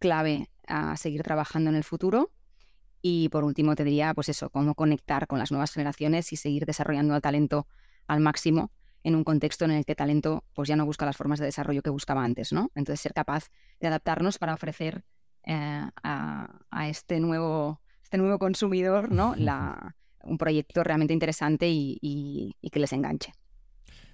clave 0.00 0.50
a 0.66 0.96
seguir 0.96 1.22
trabajando 1.22 1.70
en 1.70 1.76
el 1.76 1.84
futuro. 1.84 2.32
Y 3.00 3.28
por 3.28 3.44
último, 3.44 3.76
te 3.76 3.84
diría, 3.84 4.12
pues 4.14 4.30
eso, 4.30 4.50
cómo 4.50 4.74
conectar 4.74 5.28
con 5.28 5.38
las 5.38 5.52
nuevas 5.52 5.72
generaciones 5.72 6.32
y 6.32 6.36
seguir 6.36 6.66
desarrollando 6.66 7.14
el 7.14 7.22
talento 7.22 7.68
al 8.08 8.18
máximo 8.18 8.72
en 9.04 9.14
un 9.14 9.22
contexto 9.22 9.64
en 9.64 9.70
el 9.70 9.84
que 9.84 9.92
el 9.92 9.96
talento 9.96 10.42
pues 10.54 10.68
ya 10.68 10.74
no 10.74 10.84
busca 10.84 11.06
las 11.06 11.16
formas 11.16 11.38
de 11.38 11.44
desarrollo 11.44 11.82
que 11.82 11.90
buscaba 11.90 12.24
antes, 12.24 12.52
¿no? 12.52 12.72
Entonces, 12.74 13.00
ser 13.00 13.14
capaz 13.14 13.48
de 13.78 13.86
adaptarnos 13.86 14.38
para 14.38 14.54
ofrecer 14.54 15.04
eh, 15.44 15.88
a, 16.02 16.88
este, 16.88 17.20
nuevo, 17.20 17.80
este 18.02 18.18
nuevo 18.18 18.40
consumidor, 18.40 19.12
¿no? 19.12 19.36
La, 19.36 19.94
un 20.28 20.38
proyecto 20.38 20.84
realmente 20.84 21.14
interesante 21.14 21.68
y 21.68 22.54
que 22.70 22.80
les 22.80 22.92
enganche. 22.92 23.32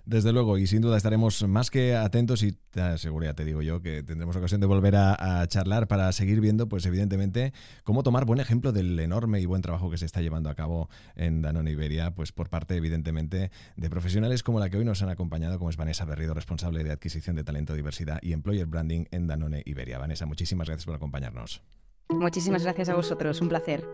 Desde 0.07 0.35
luego, 0.35 0.59
y 0.59 0.67
sin 0.67 0.83
duda 0.83 0.99
estaremos 0.99 1.49
más 1.49 1.71
que 1.71 1.97
atentos 1.97 2.43
y 2.43 2.53
te 2.53 2.83
aseguro, 2.83 3.35
te 3.35 3.43
digo 3.43 3.63
yo, 3.63 3.81
que 3.81 4.03
tendremos 4.03 4.37
ocasión 4.37 4.61
de 4.61 4.67
volver 4.67 4.97
a, 4.97 5.47
charlar 5.49 5.89
para 5.89 6.13
seguir 6.13 6.43
viendo, 6.43 6.69
pues 6.69 6.85
evidentemente, 6.85 7.55
cómo 7.85 8.03
tomar 8.03 8.27
buen 8.27 8.39
ejemplo 8.39 8.73
del 8.73 8.99
enorme 9.01 9.41
y 9.41 9.47
buen 9.47 9.63
trabajo 9.63 9.91
que 9.91 9.97
se 9.97 10.05
está 10.05 10.21
llevando 10.21 10.51
a 10.51 10.55
cabo 10.55 10.91
en 11.17 11.41
Danone 11.41 11.71
Iberia, 11.71 12.15
pues 12.15 12.33
por 12.33 12.51
parte, 12.51 12.77
evidentemente, 12.77 13.51
de 13.77 13.91
profesionales 13.91 14.43
como 14.43 14.61
la 14.61 14.69
que 14.69 14.77
hoy 14.77 14.85
nos 14.85 15.01
han 15.03 15.09
acompañado, 15.09 15.59
como 15.59 15.71
es 15.71 15.79
Vanessa 15.79 16.05
Berrido, 16.05 16.35
responsable 16.35 16.85
de 16.85 16.93
adquisición 16.93 17.35
de 17.35 17.45
talento, 17.45 17.75
diversidad 17.75 18.19
y 18.21 18.33
employer 18.33 18.67
branding 18.67 19.07
en 19.11 19.27
Danone 19.27 19.63
Iberia. 19.65 19.99
Vanessa, 19.99 20.27
muchísimas 20.27 20.69
gracias 20.69 20.85
por 20.85 20.97
acompañarnos. 20.97 21.63
Muchísimas 22.11 22.63
gracias 22.63 22.91
a 22.91 22.95
vosotros, 22.95 23.41
un 23.41 23.49
placer. 23.49 23.87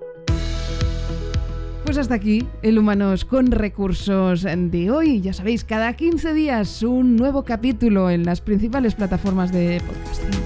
Pues 1.91 1.99
hasta 1.99 2.15
aquí 2.15 2.47
el 2.63 2.79
Humanos 2.79 3.25
con 3.25 3.51
Recursos 3.51 4.45
de 4.45 4.91
hoy. 4.93 5.21
Ya 5.23 5.33
sabéis, 5.33 5.65
cada 5.65 5.93
15 5.95 6.35
días 6.35 6.85
un 6.85 7.17
nuevo 7.17 7.43
capítulo 7.43 8.11
en 8.11 8.25
las 8.25 8.41
principales 8.41 8.95
plataformas 8.95 9.51
de 9.51 9.83
podcasting. 9.85 10.41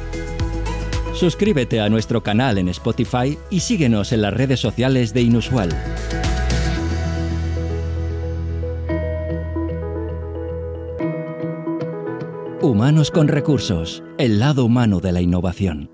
Suscríbete 1.12 1.83
a 1.83 1.90
nuestro 1.90 2.22
canal 2.22 2.57
en 2.57 2.70
Spotify 2.70 3.37
y 3.50 3.61
síguenos 3.61 4.12
en 4.12 4.22
las 4.22 4.33
redes 4.33 4.59
sociales 4.59 5.12
de 5.12 5.20
Inusual. 5.20 5.68
Humanos 12.62 13.11
con 13.11 13.28
Recursos, 13.28 14.02
el 14.16 14.38
lado 14.38 14.64
humano 14.64 15.00
de 15.00 15.12
la 15.12 15.20
innovación. 15.20 15.90